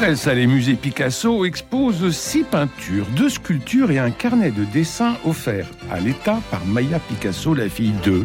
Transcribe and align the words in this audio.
L'hôtel 0.00 0.16
Salé 0.16 0.46
Musée 0.46 0.76
Picasso 0.76 1.44
expose 1.44 2.16
six 2.16 2.42
peintures, 2.42 3.04
deux 3.14 3.28
sculptures 3.28 3.90
et 3.90 3.98
un 3.98 4.10
carnet 4.10 4.50
de 4.50 4.64
dessins 4.64 5.18
offerts 5.26 5.66
à 5.90 6.00
l'État 6.00 6.40
par 6.50 6.64
Maya 6.64 6.98
Picasso, 6.98 7.52
la 7.52 7.68
fille 7.68 7.92
d'eux, 8.02 8.24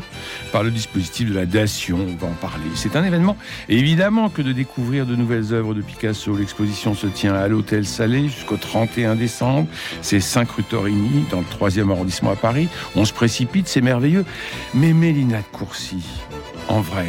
par 0.54 0.64
le 0.64 0.72
dispositif 0.72 1.32
de 1.32 1.36
la 1.36 1.46
Dation. 1.46 1.98
On 2.00 2.16
va 2.16 2.32
en 2.32 2.36
parler. 2.36 2.64
C'est 2.76 2.96
un 2.96 3.04
événement 3.04 3.36
évidemment 3.68 4.30
que 4.30 4.42
de 4.42 4.54
découvrir 4.54 5.06
de 5.06 5.18
nouvelles 5.18 5.54
œuvres 5.54 5.74
de 5.74 5.82
Picasso. 5.82 6.38
L'exposition 6.38 6.96
se 6.96 7.08
tient 7.08 7.34
à 7.34 7.50
l'hôtel 7.50 7.86
Salé 7.86 8.30
jusqu'au 8.30 8.56
31 8.56 9.16
décembre. 9.16 9.68
C'est 10.02 10.22
5 10.22 10.50
rue 10.52 10.64
dans 11.30 11.42
le 11.42 11.46
3e 11.60 11.92
arrondissement 11.92 12.32
à 12.32 12.38
Paris. 12.38 12.70
On 12.96 13.04
se 13.04 13.12
précipite, 13.12 13.68
c'est 13.68 13.82
merveilleux. 13.82 14.24
Mais 14.74 14.94
Mélina 14.94 15.40
de 15.40 15.44
Courcy, 15.52 16.06
en 16.70 16.80
vrai, 16.80 17.08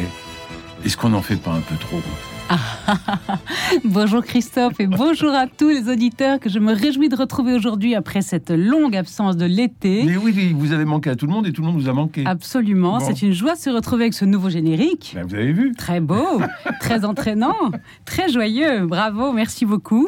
est-ce 0.83 0.97
qu'on 0.97 1.09
n'en 1.09 1.21
fait 1.21 1.37
pas 1.37 1.51
un 1.51 1.61
peu 1.61 1.75
trop? 1.77 2.01
bonjour 3.83 4.23
Christophe 4.23 4.79
et 4.79 4.87
bonjour 4.87 5.33
à 5.33 5.47
tous 5.47 5.69
les 5.69 5.89
auditeurs 5.89 6.39
que 6.39 6.49
je 6.49 6.59
me 6.59 6.73
réjouis 6.73 7.09
de 7.09 7.15
retrouver 7.15 7.53
aujourd'hui 7.53 7.95
après 7.95 8.21
cette 8.21 8.51
longue 8.51 8.95
absence 8.95 9.35
de 9.35 9.45
l'été. 9.45 10.03
Mais 10.05 10.17
oui, 10.17 10.53
vous 10.55 10.71
avez 10.71 10.85
manqué 10.85 11.09
à 11.09 11.15
tout 11.15 11.25
le 11.25 11.33
monde 11.33 11.47
et 11.47 11.51
tout 11.51 11.61
le 11.61 11.67
monde 11.67 11.81
vous 11.81 11.89
a 11.89 11.93
manqué. 11.93 12.23
Absolument, 12.25 12.99
c'est 12.99 13.21
une 13.21 13.33
joie 13.33 13.55
de 13.55 13.59
se 13.59 13.69
retrouver 13.69 14.03
avec 14.03 14.13
ce 14.13 14.25
nouveau 14.25 14.49
générique. 14.49 15.13
Ben, 15.15 15.25
vous 15.25 15.35
avez 15.35 15.51
vu 15.51 15.73
Très 15.77 15.99
beau, 15.99 16.41
très 16.79 17.05
entraînant, 17.05 17.71
très 18.05 18.29
joyeux. 18.29 18.85
Bravo, 18.85 19.33
merci 19.33 19.65
beaucoup. 19.65 20.07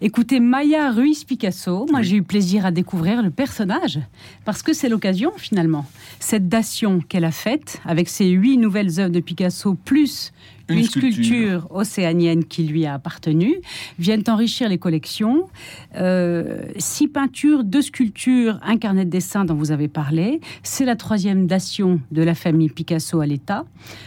Écoutez, 0.00 0.40
Maya 0.40 0.90
Ruiz 0.90 1.24
Picasso, 1.24 1.86
moi 1.90 2.02
j'ai 2.02 2.16
eu 2.16 2.22
plaisir 2.22 2.66
à 2.66 2.70
découvrir 2.70 3.22
le 3.22 3.30
personnage 3.30 4.00
parce 4.44 4.62
que 4.62 4.72
c'est 4.72 4.88
l'occasion 4.88 5.32
finalement. 5.36 5.86
Cette 6.20 6.48
dation 6.48 7.00
qu'elle 7.00 7.24
a 7.24 7.30
faite 7.30 7.80
avec 7.84 8.08
ses 8.08 8.28
huit 8.28 8.56
nouvelles 8.56 9.00
œuvres 9.00 9.12
de 9.12 9.20
Picasso 9.20 9.74
plus 9.84 10.32
une, 10.68 10.84
sculpture. 10.84 11.66
océanienne 11.70 12.44
qui 12.44 12.64
lui 12.64 12.86
a 12.86 12.94
appartenu, 12.94 13.56
viennent 13.98 14.22
enrichir 14.28 14.68
les 14.68 14.78
collections. 14.78 15.48
Euh, 15.96 16.62
six 16.78 17.08
peintures, 17.08 17.64
deux 17.64 17.82
sculptures, 17.82 18.58
un 18.62 18.76
carnet 18.76 19.04
de 19.04 19.10
dessin 19.10 19.44
dont 19.44 19.54
vous 19.54 19.72
avez 19.72 19.88
parlé. 19.88 20.40
C'est 20.62 20.84
la 20.84 20.96
troisième 20.96 21.46
dation 21.46 22.00
de 22.10 22.22
la 22.22 22.34
famille 22.34 22.68
Picasso 22.68 23.20
à 23.20 23.26
l'État. 23.26 23.64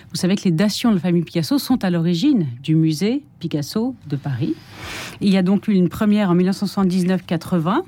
Vous 0.10 0.16
savez 0.16 0.36
que 0.36 0.44
les 0.44 0.52
dations 0.52 0.90
de 0.90 0.96
la 0.96 1.02
famille 1.02 1.24
Picasso 1.24 1.58
sont 1.60 1.84
à 1.84 1.90
l'origine 1.90 2.48
du 2.64 2.76
musée 2.76 3.24
Picasso 3.40 3.96
de 4.08 4.16
Paris. 4.16 4.56
Il 5.22 5.30
y 5.30 5.38
a 5.38 5.44
donc 5.44 5.68
eu 5.68 5.74
une 5.74 5.90
première 5.90 6.32
en 6.32 6.36
1979-80 6.36 7.84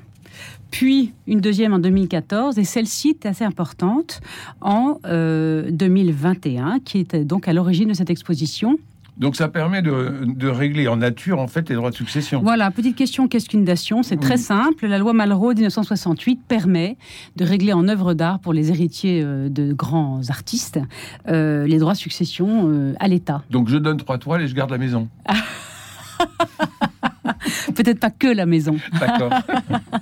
puis 0.70 1.12
une 1.26 1.40
deuxième 1.40 1.72
en 1.72 1.78
2014, 1.78 2.58
et 2.58 2.64
celle-ci 2.64 3.10
est 3.10 3.26
assez 3.26 3.44
importante 3.44 4.20
en 4.60 4.98
2021, 5.04 6.76
euh, 6.76 6.78
qui 6.84 6.98
était 6.98 7.24
donc 7.24 7.48
à 7.48 7.52
l'origine 7.52 7.88
de 7.88 7.94
cette 7.94 8.10
exposition. 8.10 8.78
Donc 9.18 9.36
ça 9.36 9.48
permet 9.48 9.82
de, 9.82 10.48
régler 10.48 10.88
en 10.88 10.96
nature 10.96 11.40
en 11.40 11.46
fait 11.46 11.68
les 11.68 11.74
droits 11.74 11.90
de 11.90 11.94
succession. 11.94 12.40
Voilà, 12.40 12.70
petite 12.70 12.96
question, 12.96 13.28
qu'est-ce 13.28 13.50
qu'une 13.50 13.66
dation 13.66 14.02
C'est 14.02 14.16
très 14.16 14.38
simple. 14.38 14.86
La 14.86 14.96
loi 14.96 15.12
Malraux 15.12 15.52
1968 15.52 16.40
permet 16.48 16.96
de 17.36 17.44
régler 17.44 17.74
en 17.74 17.86
œuvre 17.88 18.14
d'art 18.14 18.38
pour 18.38 18.54
les 18.54 18.70
héritiers 18.70 19.20
euh, 19.22 19.50
de 19.50 19.74
grands 19.74 20.22
artistes 20.30 20.80
euh, 21.28 21.66
les 21.66 21.78
droits 21.78 21.92
de 21.92 21.98
succession 21.98 22.94
à 22.98 23.08
l'État. 23.08 23.42
Donc 23.50 23.68
je 23.68 23.76
donne 23.76 23.98
trois 23.98 24.16
toiles 24.16 24.40
et 24.40 24.48
je 24.48 24.54
garde 24.54 24.70
la 24.70 24.78
maison. 24.78 25.08
Peut-être 27.74 28.00
pas 28.00 28.10
que 28.10 28.26
la 28.26 28.46
maison. 28.46 28.76
D'accord. 28.98 29.32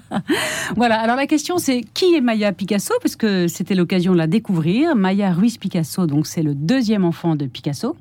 voilà. 0.76 1.00
Alors 1.00 1.16
la 1.16 1.26
question 1.26 1.58
c'est 1.58 1.82
qui 1.94 2.14
est 2.14 2.20
Maya 2.20 2.52
Picasso 2.52 2.94
Parce 3.02 3.16
que 3.16 3.48
c'était 3.48 3.74
l'occasion 3.74 4.12
de 4.12 4.18
la 4.18 4.26
découvrir. 4.26 4.96
Maya 4.96 5.32
Ruiz 5.32 5.58
Picasso, 5.58 6.06
donc 6.06 6.26
c'est 6.26 6.42
le 6.42 6.54
deuxième 6.54 7.04
enfant 7.04 7.36
de 7.36 7.46
Picasso. 7.46 7.96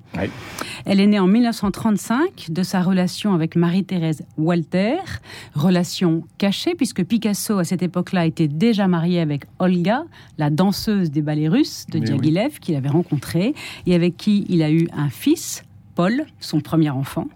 Elle 0.85 0.99
est 0.99 1.07
née 1.07 1.19
en 1.19 1.27
1935 1.27 2.47
de 2.49 2.63
sa 2.63 2.81
relation 2.81 3.33
avec 3.33 3.55
Marie-Thérèse 3.55 4.23
Walter, 4.37 4.97
relation 5.53 6.23
cachée 6.37 6.75
puisque 6.75 7.03
Picasso 7.03 7.59
à 7.59 7.63
cette 7.63 7.83
époque-là 7.83 8.25
était 8.25 8.47
déjà 8.47 8.87
marié 8.87 9.19
avec 9.19 9.43
Olga, 9.59 10.03
la 10.37 10.49
danseuse 10.49 11.11
des 11.11 11.21
ballets 11.21 11.47
russes 11.47 11.85
de 11.91 11.99
Diaghilev 11.99 12.59
qu'il 12.59 12.75
avait 12.75 12.89
rencontrée 12.89 13.53
et 13.85 13.95
avec 13.95 14.17
qui 14.17 14.45
il 14.49 14.63
a 14.63 14.71
eu 14.71 14.87
un 14.95 15.09
fils, 15.09 15.63
Paul, 15.97 16.27
son 16.39 16.59
premier 16.59 16.91
enfant. 16.91 17.27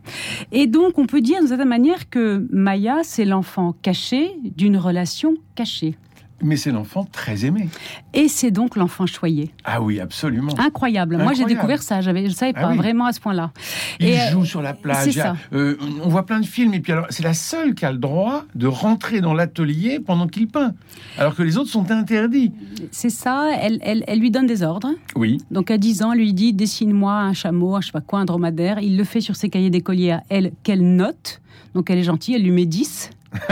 Et 0.51 0.67
donc, 0.67 0.99
on 0.99 1.07
peut 1.07 1.19
dire 1.19 1.39
d'une 1.39 1.47
certaine 1.47 1.67
manière 1.67 2.11
que 2.11 2.45
Maya, 2.51 2.99
c'est 3.01 3.25
l'enfant 3.25 3.73
caché 3.81 4.35
d'une 4.44 4.77
relation 4.77 5.33
cachée. 5.55 5.95
Mais 6.44 6.57
c'est 6.57 6.72
l'enfant 6.72 7.06
très 7.12 7.46
aimé. 7.46 7.69
Et 8.13 8.28
c'est 8.28 8.52
donc 8.52 8.75
l'enfant 8.75 9.06
choyé. 9.06 9.52
Ah 9.63 9.81
oui, 9.81 10.00
absolument. 10.00 10.53
Incroyable. 10.57 11.18
Moi, 11.18 11.34
j'ai 11.34 11.46
découvert 11.46 11.81
ça. 11.81 12.02
J'avais, 12.02 12.24
je 12.25 12.29
ne 12.29 12.34
savais 12.34 12.53
ah 12.56 12.62
pas 12.62 12.75
vraiment 12.75 13.06
à 13.06 13.13
ce 13.13 13.19
point-là. 13.19 13.52
Il 14.00 14.07
et 14.07 14.18
joue 14.31 14.46
sur 14.46 14.62
la 14.62 14.74
plage. 14.74 15.22
Euh, 15.53 15.78
on 16.03 16.09
voit 16.09 16.25
plein 16.25 16.40
de 16.40 16.46
films. 16.46 16.74
Et 16.74 16.79
puis 16.79 16.91
alors, 16.91 17.06
c'est 17.09 17.24
la 17.24 17.34
seule 17.34 17.75
qui 17.75 17.85
a 17.85 17.91
le 17.91 17.97
droit 17.97 18.46
de 18.56 18.68
rentrer 18.68 19.22
dans 19.22 19.34
l'atelier 19.34 20.00
pendant 20.00 20.28
qu'il 20.28 20.47
peint, 20.47 20.74
alors 21.18 21.35
que 21.35 21.44
les 21.44 21.57
autres 21.57 21.69
sont 21.69 21.91
interdits. 21.91 22.52
C'est 22.91 23.09
ça. 23.09 23.50
Elle, 23.59 23.79
elle, 23.81 24.03
elle, 24.08 24.19
lui 24.19 24.31
donne 24.31 24.47
des 24.47 24.63
ordres. 24.63 24.91
Oui. 25.16 25.40
Donc 25.52 25.72
à 25.72 25.78
10 25.78 26.03
ans, 26.03 26.13
elle 26.13 26.19
lui 26.19 26.34
dit 26.34 26.53
dessine-moi 26.53 27.13
un 27.13 27.34
chameau, 27.34 27.75
un 27.75 27.81
je 27.81 27.88
sais 27.88 27.91
pas 27.91 28.02
quoi, 28.02 28.19
un 28.19 28.25
dromadaire. 28.25 28.79
Il 28.79 28.97
le 28.97 29.03
fait 29.03 29.22
sur 29.22 29.35
ses 29.35 29.50
cahiers 29.50 29.69
d'écolier 29.69 30.12
à 30.12 30.23
elle 30.29 30.52
qu'elle 30.63 30.96
note. 30.96 31.41
Donc 31.73 31.90
elle 31.90 32.00
est 32.00 32.03
gentille. 32.03 32.35
Elle 32.35 32.44
lui 32.44 32.52
met 32.52 32.66
10. 32.66 33.09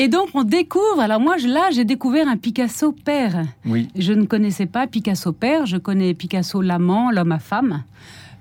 et 0.00 0.06
donc 0.06 0.28
on 0.34 0.44
découvre, 0.44 1.00
alors 1.00 1.18
moi 1.18 1.36
là 1.44 1.70
j'ai 1.72 1.84
découvert 1.84 2.28
un 2.28 2.36
Picasso 2.36 2.92
père. 2.92 3.44
Oui. 3.64 3.88
Je 3.96 4.12
ne 4.12 4.26
connaissais 4.26 4.66
pas 4.66 4.86
Picasso 4.86 5.32
père, 5.32 5.66
je 5.66 5.76
connais 5.76 6.14
Picasso 6.14 6.62
l'amant, 6.62 7.10
l'homme 7.10 7.32
à 7.32 7.40
femme. 7.40 7.82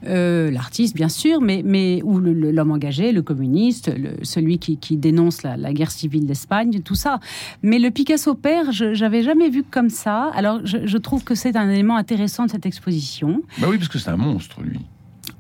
Euh, 0.05 0.51
l'artiste 0.51 0.95
bien 0.95 1.09
sûr, 1.09 1.41
mais, 1.41 1.63
mais 1.65 2.03
ou 2.03 2.19
l'homme 2.19 2.69
engagé, 2.69 3.11
le 3.11 3.23
communiste, 3.23 3.91
celui 4.21 4.59
qui, 4.59 4.97
dénonce 4.97 5.41
la, 5.41 5.73
guerre 5.73 5.89
civile 5.89 6.27
d'Espagne, 6.27 6.81
tout 6.81 6.93
ça. 6.93 7.19
Mais 7.63 7.79
le 7.79 7.89
Picasso 7.89 8.35
père, 8.35 8.71
je 8.71 8.95
n'avais 9.01 9.23
jamais 9.23 9.49
vu 9.49 9.63
comme 9.63 9.89
ça. 9.89 10.29
Alors 10.35 10.59
je, 10.63 10.85
je 10.85 10.97
trouve 10.99 11.23
que 11.23 11.33
c'est 11.33 11.55
un 11.55 11.71
élément 11.71 11.97
intéressant 11.97 12.45
de 12.45 12.51
cette 12.51 12.67
exposition. 12.67 13.41
Bah 13.57 13.65
oui, 13.67 13.79
parce 13.79 13.89
que 13.89 13.97
c'est 13.97 14.11
un 14.11 14.17
monstre, 14.17 14.61
lui. 14.61 14.79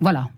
Voilà. 0.01 0.29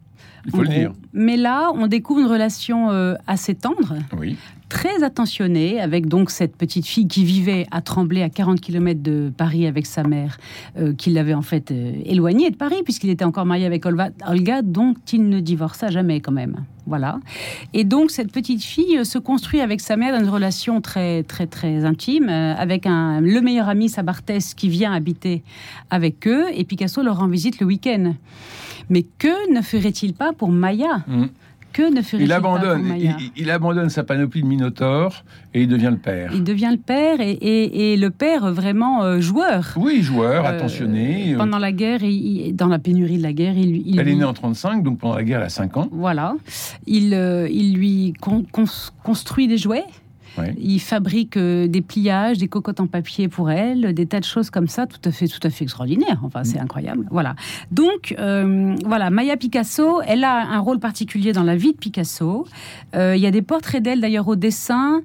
Il 0.46 0.52
faut 0.52 0.62
le 0.62 0.68
dire. 0.68 0.92
Mais 1.14 1.38
là, 1.38 1.72
on 1.74 1.88
découvre 1.88 2.20
une 2.20 2.28
relation 2.28 2.92
euh, 2.92 3.16
assez 3.28 3.56
tendre, 3.56 3.96
oui. 4.18 4.36
Très 4.70 5.04
attentionnée, 5.04 5.82
avec 5.82 6.08
donc 6.08 6.30
cette 6.30 6.56
petite 6.56 6.86
fille 6.86 7.08
qui 7.08 7.26
vivait 7.26 7.66
à 7.72 7.82
Tremblay, 7.82 8.22
à 8.22 8.30
40 8.30 8.62
km 8.62 9.02
de 9.02 9.32
Paris, 9.36 9.68
avec 9.68 9.86
sa 9.86 10.04
mère, 10.04 10.38
euh, 10.78 10.94
qui 10.94 11.10
l'avait 11.10 11.34
en 11.34 11.42
fait 11.42 11.72
euh, 11.72 11.94
éloignée 12.06 12.52
de 12.52 12.56
Paris, 12.56 12.82
puisqu'il 12.84 13.10
était 13.10 13.26
encore 13.26 13.46
marié 13.46 13.66
avec 13.66 13.86
Olga, 13.86 14.62
dont 14.62 14.94
il 15.12 15.28
ne 15.28 15.40
divorça 15.40 15.90
jamais 15.90 16.22
quand 16.22 16.32
même. 16.32 16.64
Voilà. 16.86 17.20
Et 17.74 17.84
donc 17.84 18.10
cette 18.12 18.32
petite 18.32 18.64
fille 18.64 19.06
se 19.06 19.18
construit 19.18 19.60
avec 19.60 19.82
sa 19.82 19.98
mère 19.98 20.14
dans 20.18 20.24
une 20.24 20.30
relation 20.30 20.82
très 20.82 21.24
très 21.24 21.46
très 21.46 21.86
intime, 21.86 22.30
avec 22.30 22.86
un, 22.86 23.22
le 23.22 23.42
meilleur 23.42 23.70
ami, 23.70 23.90
Sabartès, 23.90 24.54
qui 24.54 24.70
vient 24.70 24.94
habiter 24.94 25.44
avec 25.90 26.28
eux, 26.28 26.46
et 26.54 26.64
Picasso 26.64 27.04
leur 27.04 27.18
rend 27.18 27.28
visite 27.28 27.60
le 27.60 27.66
week-end. 27.66 28.14
Mais 28.90 29.04
que 29.04 29.54
ne 29.54 29.62
ferait-il 29.62 30.14
pas 30.14 30.34
pour 30.34 30.50
Maya? 30.50 31.04
Mm. 31.08 31.26
Que 31.74 31.94
ne 31.94 32.02
ferait-il 32.02 32.30
pas 32.30 32.42
pour 32.42 32.60
Maya 32.60 33.18
il, 33.36 33.52
abandonne 33.52 33.90
sa 33.90 34.04
panoplie 34.04 34.42
de 34.42 34.48
Minotaure 34.48 35.24
et 35.54 35.64
il 35.64 35.68
devient 35.68 35.92
le 35.92 35.98
père. 35.98 36.32
Il 36.34 36.44
devient 36.44 36.70
le 36.72 36.78
père 36.78 37.18
et, 37.20 37.96
le 37.98 38.10
père 38.10 38.52
vraiment 38.52 39.04
euh, 39.04 39.20
joueur. 39.20 39.74
Oui, 39.76 40.02
joueur, 40.02 40.46
euh, 40.46 40.50
attentionné. 40.50 41.34
Euh. 41.34 41.38
Pendant 41.38 41.60
la 41.60 41.72
guerre, 41.72 42.02
dans 42.54 42.68
la 42.68 42.80
pénurie 42.80 43.18
de 43.18 43.24
la 43.24 43.34
guerre, 43.34 43.58
il, 43.58 44.00
Elle 44.00 44.08
est 44.08 44.16
née 44.16 44.24
en 44.24 44.34
35, 44.34 44.84
donc 44.84 45.00
pendant 45.00 45.16
la 45.16 45.24
guerre, 45.24 45.40
elle 45.40 45.48
a 45.48 45.50
5 45.50 45.78
ans. 45.78 45.90
Voilà. 45.92 46.36
Il, 46.88 47.14
il 47.52 47.74
lui 47.76 48.14
construit 48.52 49.48
des 49.48 49.58
jouets. 49.58 49.86
Il 50.58 50.80
fabrique 50.80 51.38
euh, 51.38 51.68
des 51.68 51.82
pliages, 51.82 52.38
des 52.38 52.48
cocottes 52.48 52.80
en 52.80 52.88
papier 52.88 53.28
pour 53.28 53.50
elle, 53.52 53.94
des 53.94 54.06
tas 54.06 54.20
de 54.20 54.26
choses 54.26 54.50
comme 54.50 54.68
ça, 54.68 54.88
tout 54.88 55.00
à 55.06 55.12
fait, 55.12 55.28
tout 55.28 55.40
à 55.44 55.50
fait 55.50 55.64
extraordinaire. 55.64 56.20
Enfin, 56.24 56.44
c'est 56.44 56.60
mm. 56.60 56.64
incroyable. 56.64 57.08
Voilà. 57.12 57.36
Donc, 57.72 58.16
euh, 58.20 58.76
voilà, 58.86 59.10
Maya 59.10 59.38
Picasso, 59.38 60.02
elle 60.06 60.24
a 60.24 60.48
un 60.48 60.60
rôle 60.60 60.80
particulier 60.80 61.34
dans 61.34 61.44
la 61.44 61.56
vie 61.56 61.74
de 61.74 61.78
Picasso. 61.78 62.48
Euh, 62.96 63.16
il 63.16 63.22
y 63.22 63.28
a 63.28 63.32
des 63.32 63.42
portraits 63.42 63.82
d'elle 63.82 64.02
d'ailleurs 64.02 64.28
au 64.28 64.36
dessin, 64.36 65.02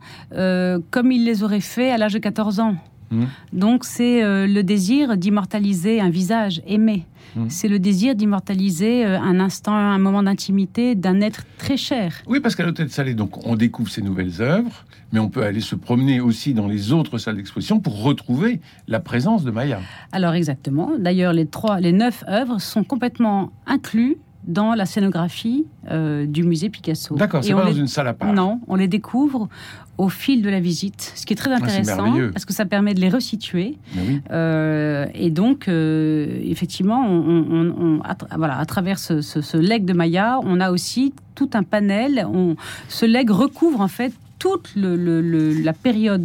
comme 0.91 1.13
il 1.13 1.25
les 1.25 1.43
aurait 1.43 1.61
fait 1.61 1.91
à 1.91 1.99
l'âge 1.99 2.15
de 2.15 2.19
14 2.19 2.61
ans. 2.61 2.77
Mmh. 3.15 3.27
Donc 3.53 3.85
c'est 3.85 4.23
euh, 4.23 4.47
le 4.47 4.63
désir 4.63 5.17
d'immortaliser 5.17 6.01
un 6.01 6.11
visage 6.11 6.63
aimé. 6.67 7.07
Mmh. 7.37 7.47
C'est 7.49 7.69
le 7.69 7.79
désir 7.79 8.15
d'immortaliser 8.15 9.05
euh, 9.05 9.19
un 9.19 9.41
instant, 9.41 9.75
un 9.75 9.99
moment 9.99 10.23
d'intimité 10.23 10.95
d'un 10.95 11.21
être 11.21 11.45
très 11.59 11.77
cher. 11.77 12.15
Oui, 12.27 12.41
parce 12.41 12.55
qu'à 12.55 12.65
l'Hôtel 12.65 12.91
Salé, 12.91 13.15
donc, 13.15 13.47
on 13.47 13.57
découvre 13.57 13.91
ces 13.91 14.03
nouvelles 14.03 14.41
œuvres, 14.41 14.85
mais 15.13 15.19
on 15.19 15.29
peut 15.29 15.43
aller 15.43 15.61
se 15.61 15.75
promener 15.75 16.21
aussi 16.21 16.55
dans 16.55 16.67
les 16.67 16.93
autres 16.93 17.19
salles 17.19 17.37
d'exposition 17.37 17.81
pour 17.81 18.03
retrouver 18.03 18.61
la 18.89 19.01
présence 19.01 19.45
de 19.45 19.51
Maya. 19.51 19.81
Alors 20.13 20.35
exactement. 20.35 20.93
D'ailleurs, 20.99 21.33
les 21.33 21.47
trois, 21.47 21.81
les 21.81 21.93
neuf 21.93 22.25
œuvres 22.29 22.61
sont 22.61 22.85
complètement 22.85 23.53
inclus 23.67 24.17
dans 24.47 24.75
la 24.75 24.87
scénographie 24.87 25.67
euh, 25.91 26.27
du 26.27 26.43
musée 26.45 26.69
Picasso. 26.71 27.15
D'accord, 27.17 27.43
c'est 27.45 27.53
pas 27.55 27.65
dans 27.65 27.73
une 27.73 27.87
salle 27.87 28.09
à 28.09 28.15
part. 28.15 28.33
Non, 28.33 28.61
on 28.69 28.77
les 28.77 28.89
découvre 28.89 29.49
au 29.97 30.09
fil 30.09 30.43
de 30.43 30.49
la 30.51 30.59
visite, 30.61 31.13
ce 31.15 31.25
qui 31.25 31.33
est 31.35 31.37
très 31.37 31.53
Ah, 31.53 31.57
intéressant 31.57 32.15
parce 32.33 32.45
que 32.45 32.53
ça 32.53 32.65
permet 32.67 32.95
de 32.95 33.01
les 33.01 33.09
resituer. 33.09 33.77
Oui. 33.97 34.21
Euh, 34.33 35.07
et 35.15 35.31
donc, 35.31 35.69
euh, 35.69 36.41
effectivement, 36.43 37.07
on, 37.09 37.47
on- 37.51 37.75
on- 37.79 38.01
à, 38.03 38.17
voilà, 38.37 38.59
à 38.59 38.65
travers 38.67 38.99
ce, 38.99 39.21
ce, 39.21 39.41
ce 39.41 39.57
legs 39.57 39.85
de 39.85 39.93
Maya, 39.93 40.39
on 40.43 40.61
a 40.61 40.71
aussi 40.73 41.15
tout 41.35 41.51
un 41.55 41.63
panel. 41.63 42.27
On, 42.33 42.57
ce 42.89 43.07
legs 43.07 43.31
recouvre 43.31 43.81
en 43.81 43.89
fait 43.89 44.13
toute 44.41 44.75
le- 44.77 44.97
le- 44.97 45.21
le- 45.21 45.53
la 45.63 45.73
période 45.73 46.23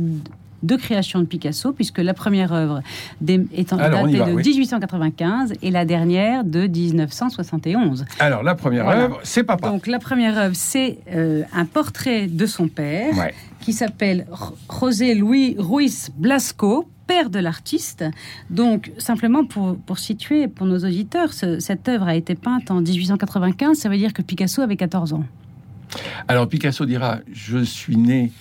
de 0.63 0.75
création 0.75 1.19
de 1.19 1.25
Picasso, 1.25 1.71
puisque 1.73 1.99
la 1.99 2.13
première 2.13 2.51
œuvre 2.53 2.81
est 3.27 3.73
en 3.73 3.77
Alors, 3.77 4.03
datée 4.05 4.17
va, 4.19 4.25
de 4.27 4.31
oui. 4.33 4.43
1895 4.43 5.53
et 5.61 5.71
la 5.71 5.85
dernière 5.85 6.43
de 6.43 6.67
1971. 6.67 8.05
Alors, 8.19 8.43
la 8.43 8.55
première 8.55 8.83
Voilà. 8.85 9.03
œuvre, 9.03 9.19
c'est 9.23 9.43
Papa. 9.43 9.69
Donc 9.69 9.87
la 9.87 9.99
première 9.99 10.37
œuvre, 10.37 10.55
c'est 10.55 10.99
euh, 11.13 11.43
un 11.53 11.65
portrait 11.65 12.27
de 12.27 12.45
son 12.45 12.67
père 12.67 13.17
Ouais. 13.17 13.33
qui 13.61 13.73
s'appelle 13.73 14.25
José 14.79 15.15
Luis 15.15 15.55
Ruiz 15.57 16.09
Blasco, 16.17 16.87
père 17.07 17.29
de 17.29 17.39
l'artiste. 17.39 18.05
Donc 18.49 18.91
simplement 18.97 19.43
pour, 19.45 19.77
pour 19.77 19.97
situer 19.99 20.47
pour 20.47 20.67
nos 20.67 20.79
auditeurs, 20.79 21.33
ce- 21.33 21.59
cette 21.59 21.87
œuvre 21.89 22.07
a 22.07 22.15
été 22.15 22.35
peinte 22.35 22.69
en 22.71 22.81
1895, 22.81 23.77
ça 23.77 23.89
veut 23.89 23.97
dire 23.97 24.13
que 24.13 24.21
Picasso 24.21 24.61
avait 24.61 24.75
14 24.77 25.13
ans. 25.13 25.23
Alors, 26.27 26.47
Picasso 26.47 26.85
dira 26.85 27.17
Je 27.33 27.57
suis 27.63 27.97
né 27.97 28.31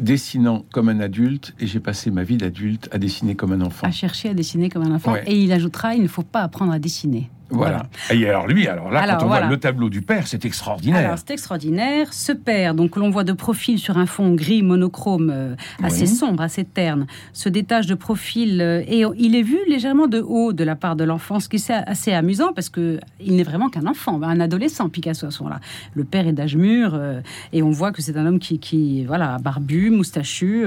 dessinant 0.00 0.64
comme 0.72 0.88
un 0.88 1.00
adulte 1.00 1.54
et 1.60 1.66
j'ai 1.66 1.80
passé 1.80 2.10
ma 2.10 2.24
vie 2.24 2.36
d'adulte 2.36 2.88
à 2.90 2.98
dessiner 2.98 3.34
comme 3.34 3.52
un 3.52 3.60
enfant. 3.60 3.86
À 3.86 3.90
chercher 3.90 4.30
à 4.30 4.34
dessiner 4.34 4.68
comme 4.68 4.82
un 4.82 4.94
enfant. 4.94 5.12
Ouais. 5.12 5.24
Et 5.26 5.38
il 5.38 5.52
ajoutera, 5.52 5.94
il 5.94 6.02
ne 6.02 6.08
faut 6.08 6.22
pas 6.22 6.40
apprendre 6.40 6.72
à 6.72 6.78
dessiner. 6.78 7.30
Voilà. 7.50 7.82
Et 8.10 8.28
alors, 8.28 8.46
lui, 8.46 8.66
alors 8.66 8.90
là, 8.90 9.00
Alors, 9.02 9.18
quand 9.18 9.24
on 9.24 9.28
voilà. 9.28 9.46
voit 9.46 9.50
le 9.54 9.60
tableau 9.60 9.88
du 9.90 10.02
père, 10.02 10.26
c'est 10.26 10.44
extraordinaire. 10.44 10.98
Alors, 11.06 11.18
c'est 11.18 11.30
extraordinaire. 11.32 12.12
Ce 12.12 12.32
père, 12.32 12.74
donc 12.74 12.90
que 12.92 13.00
l'on 13.00 13.10
voit 13.10 13.24
de 13.24 13.32
profil 13.32 13.78
sur 13.78 13.98
un 13.98 14.06
fond 14.06 14.34
gris 14.34 14.62
monochrome 14.62 15.30
euh, 15.32 15.54
assez 15.82 16.02
Oui. 16.02 16.08
sombre, 16.08 16.42
assez 16.42 16.64
terne, 16.64 17.06
se 17.32 17.48
détache 17.48 17.86
de 17.86 17.94
profil 17.94 18.60
euh, 18.60 18.82
et 18.86 19.04
il 19.18 19.34
est 19.36 19.42
vu 19.42 19.58
légèrement 19.68 20.06
de 20.06 20.20
haut 20.20 20.52
de 20.52 20.64
la 20.64 20.76
part 20.76 20.96
de 20.96 21.04
l'enfant, 21.04 21.40
ce 21.40 21.48
qui 21.48 21.56
est 21.56 21.70
assez 21.70 22.12
amusant 22.12 22.52
parce 22.52 22.68
que 22.68 22.98
il 23.20 23.36
n'est 23.36 23.42
vraiment 23.42 23.68
qu'un 23.68 23.86
enfant, 23.86 24.20
un 24.22 24.40
adolescent 24.40 24.88
Picasso 24.88 25.26
à 25.26 25.30
ce 25.30 25.42
moment-là. 25.42 25.60
Le 25.94 26.04
père 26.04 26.26
est 26.26 26.32
d'âge 26.32 26.56
mûr 26.56 26.92
euh, 26.94 27.20
et 27.52 27.62
on 27.62 27.70
voit 27.70 27.92
que 27.92 28.00
c'est 28.02 28.16
un 28.16 28.26
homme 28.26 28.38
qui, 28.38 28.58
qui 28.58 29.04
voilà, 29.04 29.38
barbu, 29.38 29.90
moustachu, 29.90 30.64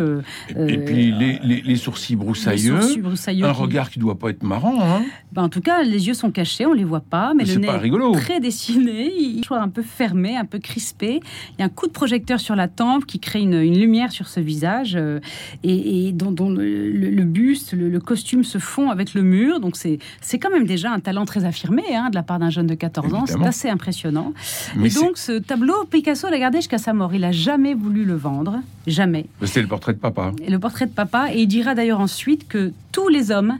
et 0.49 0.77
puis, 0.77 1.11
les, 1.11 1.39
les- 1.43 1.61
les 1.61 1.75
sourcils 1.75 2.13
les 2.13 2.17
broussailleux. 2.17 2.81
sourcils 2.81 3.01
broussailleux 3.01 3.45
Un 3.45 3.53
qui- 3.53 3.61
regard 3.61 3.89
qui 3.89 3.99
doit 3.99 4.17
pas 4.19 4.29
être 4.29 4.43
marrant, 4.43 4.75
hein 4.81 5.01
Ben, 5.31 5.43
en 5.43 5.49
tout 5.49 5.61
cas, 5.61 5.83
les 5.83 6.07
yeux 6.07 6.13
sont 6.13 6.31
cachés, 6.31 6.65
on 6.65 6.72
les 6.73 6.83
voit 6.83 6.99
pas, 7.01 7.33
mais 7.33 7.45
C'est 7.45 7.55
le 7.55 7.61
nez 7.61 7.67
pas 7.67 7.75
est 7.75 7.79
rigolo. 7.79 8.11
très 8.13 8.39
dessiné, 8.39 9.11
il 9.17 9.37
est 9.39 9.41
toujours 9.41 9.57
un 9.57 9.69
peu 9.69 9.81
fermé, 9.81 10.35
un 10.35 10.45
peu 10.45 10.59
crispé. 10.59 11.19
Il 11.51 11.59
y 11.59 11.61
a 11.61 11.65
un 11.65 11.69
coup 11.69 11.87
de 11.87 11.91
projecteur 11.91 12.39
sur 12.39 12.55
la 12.55 12.67
tempe 12.67 13.05
qui 13.05 13.19
crée 13.19 13.41
une, 13.41 13.53
une 13.53 13.77
lumière 13.79 14.11
sur 14.11 14.27
ce 14.27 14.39
visage 14.39 14.95
euh, 14.95 15.19
et, 15.63 16.07
et 16.07 16.11
dont, 16.11 16.31
dont 16.31 16.49
le, 16.49 17.23
buste, 17.23 17.73
le, 17.73 17.89
le 17.89 17.99
costume 17.99 18.43
se 18.43 18.57
fond 18.57 18.89
avec 18.89 19.13
le 19.13 19.21
mur. 19.23 19.59
Donc 19.59 19.75
c'est 19.75 19.99
c'est 20.21 20.39
quand 20.39 20.49
même 20.49 20.65
déjà 20.65 20.91
un 20.91 20.99
talent 20.99 21.25
très 21.25 21.45
affirmé 21.45 21.83
hein, 21.95 22.09
de 22.09 22.15
la 22.15 22.23
part 22.23 22.39
d'un 22.39 22.49
jeune 22.49 22.67
de 22.67 22.75
14 22.75 23.13
ans. 23.13 23.25
C'est 23.25 23.43
assez 23.45 23.69
impressionnant. 23.69 24.33
Mais 24.75 24.89
et 24.89 24.93
donc 24.93 25.17
ce 25.17 25.39
tableau, 25.39 25.85
Picasso 25.89 26.29
l'a 26.29 26.39
gardé 26.39 26.57
jusqu'à 26.59 26.77
sa 26.77 26.93
mort. 26.93 27.13
Il 27.13 27.23
a 27.23 27.31
jamais 27.31 27.73
voulu 27.73 28.05
le 28.05 28.15
vendre, 28.15 28.59
jamais. 28.87 29.25
c'est- 29.39 29.47
c'était 29.47 29.61
le 29.61 29.67
portrait 29.67 29.93
de 29.93 29.99
papa. 29.99 30.31
Et 30.43 30.49
le 30.49 30.59
portrait 30.59 30.85
de 30.87 30.91
papa. 30.91 31.27
Et 31.33 31.41
il 31.41 31.47
dira 31.47 31.75
d'ailleurs 31.75 31.99
ensuite 31.99 32.47
que 32.47 32.71
tous 32.91 33.07
les 33.07 33.29
hommes 33.31 33.57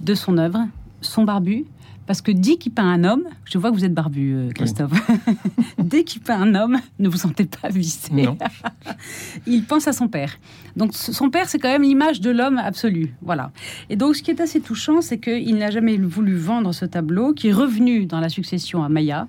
de 0.00 0.14
son 0.14 0.38
œuvre 0.38 0.66
sont 1.00 1.24
barbus. 1.24 1.64
Parce 2.08 2.22
que 2.22 2.32
dès 2.32 2.56
qu'il 2.56 2.72
peint 2.72 2.90
un 2.90 3.04
homme, 3.04 3.24
je 3.44 3.58
vois 3.58 3.70
que 3.70 3.76
vous 3.76 3.84
êtes 3.84 3.92
barbu, 3.92 4.32
euh, 4.32 4.50
Christophe. 4.52 4.92
dès 5.78 6.04
qu'il 6.04 6.22
peint 6.22 6.40
un 6.40 6.54
homme, 6.54 6.78
ne 6.98 7.06
vous 7.06 7.18
sentez 7.18 7.44
pas. 7.44 7.68
Non. 8.10 8.38
Il 9.46 9.64
pense 9.64 9.86
à 9.88 9.92
son 9.92 10.08
père. 10.08 10.38
Donc 10.74 10.94
son 10.94 11.28
père, 11.28 11.50
c'est 11.50 11.58
quand 11.58 11.68
même 11.68 11.82
l'image 11.82 12.22
de 12.22 12.30
l'homme 12.30 12.56
absolu. 12.56 13.14
Voilà. 13.20 13.52
Et 13.90 13.96
donc 13.96 14.16
ce 14.16 14.22
qui 14.22 14.30
est 14.30 14.40
assez 14.40 14.60
touchant, 14.60 15.02
c'est 15.02 15.18
qu'il 15.18 15.58
n'a 15.58 15.70
jamais 15.70 15.98
voulu 15.98 16.34
vendre 16.34 16.72
ce 16.72 16.86
tableau, 16.86 17.34
qui 17.34 17.48
est 17.48 17.52
revenu 17.52 18.06
dans 18.06 18.20
la 18.20 18.30
succession 18.30 18.82
à 18.82 18.88
Maya. 18.88 19.28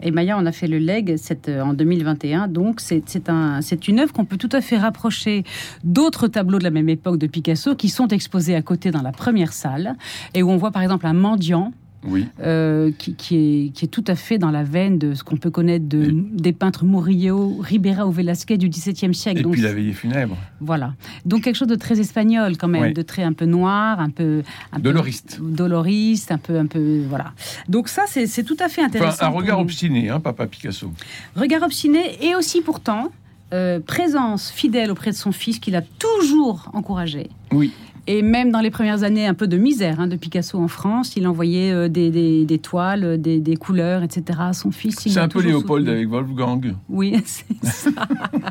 Et 0.00 0.12
Maya 0.12 0.38
en 0.38 0.46
a 0.46 0.52
fait 0.52 0.68
le 0.68 0.78
leg 0.78 1.16
cette, 1.16 1.48
euh, 1.48 1.60
en 1.60 1.74
2021. 1.74 2.46
Donc, 2.46 2.80
c'est 2.80 3.02
c'est 3.06 3.28
un, 3.28 3.62
c'est 3.62 3.88
une 3.88 3.98
œuvre 3.98 4.12
qu'on 4.12 4.26
peut 4.26 4.36
tout 4.36 4.48
à 4.52 4.60
fait 4.60 4.78
rapprocher 4.78 5.42
d'autres 5.82 6.28
tableaux 6.28 6.58
de 6.58 6.64
la 6.64 6.70
même 6.70 6.88
époque 6.88 7.18
de 7.18 7.26
Picasso 7.26 7.74
qui 7.74 7.88
sont 7.88 8.06
exposés 8.06 8.54
à 8.54 8.62
côté 8.62 8.92
dans 8.92 9.02
la 9.02 9.10
première 9.10 9.52
salle 9.52 9.96
et 10.34 10.44
où 10.44 10.50
on 10.50 10.56
voit 10.56 10.70
par 10.70 10.82
exemple 10.82 11.08
un 11.08 11.12
mendiant 11.12 11.72
Oui. 12.04 12.26
euh, 12.40 12.92
qui, 12.98 13.14
qui 13.14 13.36
est, 13.36 13.68
qui 13.72 13.84
est 13.84 13.88
tout 13.88 14.04
à 14.06 14.14
fait 14.14 14.38
dans 14.38 14.50
la 14.50 14.62
veine 14.62 14.98
de 14.98 15.14
ce 15.14 15.24
qu'on 15.24 15.36
peut 15.36 15.50
connaître 15.50 15.88
de, 15.88 16.04
Et- 16.04 16.12
des 16.12 16.52
peintres 16.52 16.84
Murillo, 16.84 17.56
Ribera 17.60 18.06
ou 18.06 18.12
Velasquez 18.12 18.58
du 18.58 18.68
XVIIe 18.68 19.14
siècle. 19.14 19.40
Et 19.40 19.42
Donc, 19.42 19.52
puis 19.52 19.62
la 19.62 19.72
veillée 19.72 19.92
funèbre. 19.92 20.36
voilà. 20.60 20.94
Donc 21.24 21.42
quelque 21.42 21.56
chose 21.56 21.66
de 21.68 21.74
très 21.74 21.98
espagnol 21.98 22.56
quand 22.56 22.68
même, 22.68 22.82
Oui. 22.82 22.92
de 22.92 23.02
très 23.02 23.22
un 23.24 23.32
peu 23.32 23.46
noir, 23.46 23.98
un 24.00 24.10
peu 24.10 24.42
un 24.72 24.76
peu 24.76 24.82
Doloriste. 24.82 25.40
doloriste, 25.40 26.30
un 26.32 26.38
peu 26.38 26.58
un 26.58 26.66
peu 26.66 27.02
voilà. 27.08 27.32
Donc 27.68 27.88
ça 27.88 28.02
c'est 28.06 28.44
tout 28.44 28.56
à 28.60 28.68
fait 28.68 28.82
intéressant. 28.82 29.14
Enfin, 29.14 29.26
un 29.26 29.30
regard 29.30 29.58
obstiné, 29.58 30.08
hein, 30.10 30.20
papa 30.20 30.46
Picasso. 30.46 30.92
Regard 31.34 31.62
obstiné 31.62 32.24
et 32.24 32.34
aussi 32.36 32.60
pourtant 32.60 33.10
euh, 33.52 33.80
présence 33.80 34.50
fidèle 34.50 34.90
auprès 34.90 35.10
de 35.10 35.16
son 35.16 35.32
fils 35.32 35.58
qu'il 35.58 35.76
a 35.76 35.82
toujours 35.82 36.70
encouragé. 36.72 37.30
Oui. 37.52 37.72
Et 38.08 38.22
même 38.22 38.50
dans 38.52 38.60
les 38.60 38.70
premières 38.70 39.02
années 39.02 39.26
un 39.26 39.34
peu 39.34 39.48
de 39.48 39.56
misère 39.56 39.98
hein, 40.00 40.06
de 40.06 40.16
Picasso 40.16 40.58
en 40.58 40.68
France, 40.68 41.16
il 41.16 41.26
envoyait 41.26 41.72
euh, 41.72 41.88
des, 41.88 42.10
des- 42.10 42.44
des 42.44 42.58
toiles, 42.58 43.20
des, 43.20 43.40
des 43.40 43.56
couleurs, 43.56 44.02
etc. 44.02 44.38
à 44.42 44.52
son 44.52 44.70
fils. 44.70 45.04
il 45.06 45.12
C'est 45.12 45.18
un 45.20 45.28
peu 45.28 45.42
Léopold 45.42 45.84
soutenu. 45.86 45.96
avec 45.96 46.08
Wolfgang. 46.08 46.74
Oui, 46.88 47.20
c'est 47.24 47.64
ça. 47.64 47.90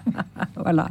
voilà. 0.58 0.90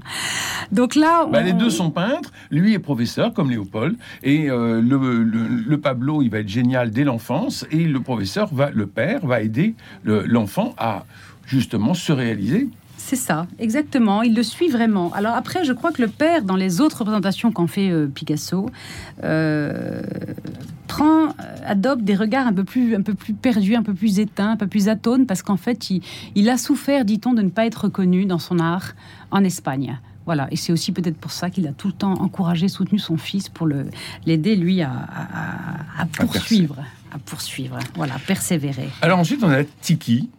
Donc 0.73 0.95
là, 0.95 1.27
Bah, 1.31 1.43
les 1.43 1.53
deux 1.53 1.69
sont 1.71 1.91
peintres. 1.91 2.33
Lui 2.51 2.73
est 2.73 2.79
professeur, 2.79 3.35
comme 3.35 3.51
Léopold. 3.51 3.97
Et 4.23 4.51
euh, 4.51 4.81
le, 4.81 5.23
le- 5.23 5.47
le 5.67 5.79
Pablo, 5.79 6.23
il 6.23 6.31
va 6.31 6.39
être 6.39 6.49
génial 6.49 6.91
dès 6.91 7.05
l'enfance. 7.05 7.67
Et 7.71 7.85
le 7.85 8.01
professeur, 8.01 8.53
va, 8.55 8.71
le 8.71 8.87
père, 8.87 9.27
va 9.27 9.43
aider 9.43 9.75
le- 10.05 10.25
l'enfant 10.27 10.75
à 10.79 11.05
justement 11.47 11.93
se 11.95 12.13
réaliser. 12.13 12.69
C'est 13.07 13.17
ça, 13.17 13.47
exactement. 13.59 14.23
Il 14.23 14.35
le 14.35 14.43
suit 14.43 14.69
vraiment. 14.71 15.13
Alors 15.13 15.35
après, 15.35 15.63
je 15.63 15.75
crois 15.75 15.93
que 15.93 16.01
le 16.01 16.09
père, 16.09 16.43
dans 16.43 16.57
les 16.57 16.81
autres 16.81 17.01
représentations 17.01 17.53
qu'en 17.53 17.67
fait 17.67 17.91
euh, 17.91 18.07
Picasso, 18.07 18.71
euh, 19.23 20.01
prend, 20.89 21.27
euh, 21.29 21.31
adopte 21.67 22.03
des 22.03 22.15
regards 22.17 22.47
un 22.47 22.55
peu 22.55 22.65
plus, 22.65 22.95
un 22.97 23.03
peu 23.03 23.13
plus 23.13 23.35
perdus, 23.35 23.77
un 23.77 23.83
peu 23.83 23.93
plus 23.93 24.21
éteints, 24.21 24.53
un 24.53 24.57
peu 24.57 24.67
plus 24.67 24.89
atones, 24.89 25.27
parce 25.27 25.43
qu'en 25.43 25.59
fait, 25.59 25.91
il, 25.91 26.03
il 26.35 26.49
a 26.49 26.57
souffert, 26.57 27.05
dit-on, 27.05 27.35
de 27.35 27.43
ne 27.43 27.51
pas 27.51 27.67
être 27.67 27.85
reconnu 27.85 28.25
dans 28.25 28.39
son 28.39 28.59
art 28.59 28.93
en 29.31 29.45
Espagne. 29.45 29.99
Voilà, 30.25 30.49
et 30.51 30.57
c'est 30.57 30.73
aussi 30.73 30.91
peut-être 30.93 31.19
pour 31.19 31.31
ça 31.33 31.51
qu'il 31.51 31.67
a 31.67 31.73
tout 31.73 31.89
le 31.89 31.93
temps 31.93 32.15
encouragé, 32.15 32.69
soutenu 32.69 32.99
son 32.99 33.19
fils 33.19 33.51
pour 33.51 33.67
l'aider, 33.67 34.57
lui, 34.57 34.81
à, 34.81 34.91
à- 34.91 36.01
à 36.03 36.07
poursuivre, 36.07 36.77
à 37.13 37.19
poursuivre, 37.19 37.79
voilà, 37.97 38.15
persévérer. 38.27 38.89
Alors 39.03 39.19
ensuite, 39.19 39.45
on 39.45 39.51
a 39.51 39.63
Tiki, 39.83 40.31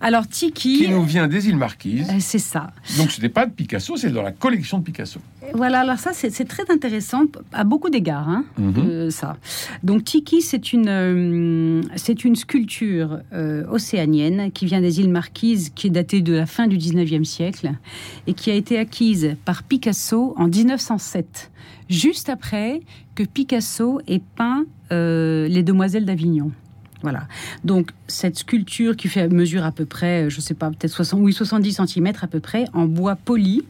Alors 0.00 0.26
Tiki, 0.28 0.78
qui 0.84 0.88
nous 0.88 1.02
vient 1.02 1.26
des 1.28 1.48
îles 1.48 1.56
Marquises. 1.56 2.08
euh, 2.10 2.16
c'est 2.20 2.38
ça. 2.38 2.70
Donc 2.96 3.10
ce 3.10 3.20
n'est 3.20 3.28
pas 3.28 3.46
de 3.46 3.50
Picasso, 3.52 3.96
c'est 3.96 4.10
dans 4.10 4.22
la 4.22 4.32
collection 4.32 4.78
de 4.78 4.84
Picasso. 4.84 5.20
Voilà, 5.54 5.80
alors 5.80 5.98
ça, 5.98 6.10
c'est 6.12 6.44
très 6.44 6.70
intéressant 6.70 7.22
à 7.52 7.64
beaucoup 7.64 7.88
d'égards, 7.88 8.28
hein, 8.28 8.44
Mhm. 8.58 8.74
euh, 8.78 9.10
ça. 9.10 9.38
Donc, 9.82 10.04
Tiki, 10.04 10.42
c'est 10.42 10.72
une, 10.74 10.88
euh, 10.88 11.80
c'est 11.96 12.24
une 12.24 12.36
sculpture 12.36 13.20
euh, 13.32 13.64
océanienne 13.70 14.52
qui 14.52 14.66
vient 14.66 14.80
des 14.82 15.00
îles 15.00 15.08
Marquises, 15.08 15.70
qui 15.74 15.86
est 15.86 15.90
datée 15.90 16.20
de 16.20 16.34
la 16.34 16.44
fin 16.46 16.66
du 16.66 16.76
19e 16.76 17.24
siècle 17.24 17.72
et 18.26 18.34
qui 18.34 18.50
a 18.50 18.54
été 18.54 18.78
acquise 18.78 19.36
par 19.46 19.62
Picasso 19.62 20.34
en 20.36 20.48
1907, 20.48 21.50
juste 21.88 22.28
après 22.28 22.80
que 23.14 23.22
Picasso 23.22 24.00
ait 24.06 24.20
peint 24.36 24.64
euh, 24.92 25.48
Les 25.48 25.62
Demoiselles 25.62 26.04
d'Avignon. 26.04 26.52
Voilà. 27.02 27.26
Donc, 27.64 27.90
cette 28.08 28.38
sculpture 28.38 28.96
qui 28.96 29.08
fait 29.08 29.28
mesure 29.28 29.64
à 29.64 29.72
peu 29.72 29.84
près, 29.84 30.28
je 30.30 30.40
sais 30.40 30.54
pas, 30.54 30.70
peut-être 30.70 30.90
60, 30.92 31.20
oui, 31.22 31.32
70 31.32 31.80
cm 31.86 32.12
à 32.22 32.26
peu 32.26 32.40
près, 32.40 32.64
en 32.72 32.86
bois 32.86 33.16
poli, 33.16 33.62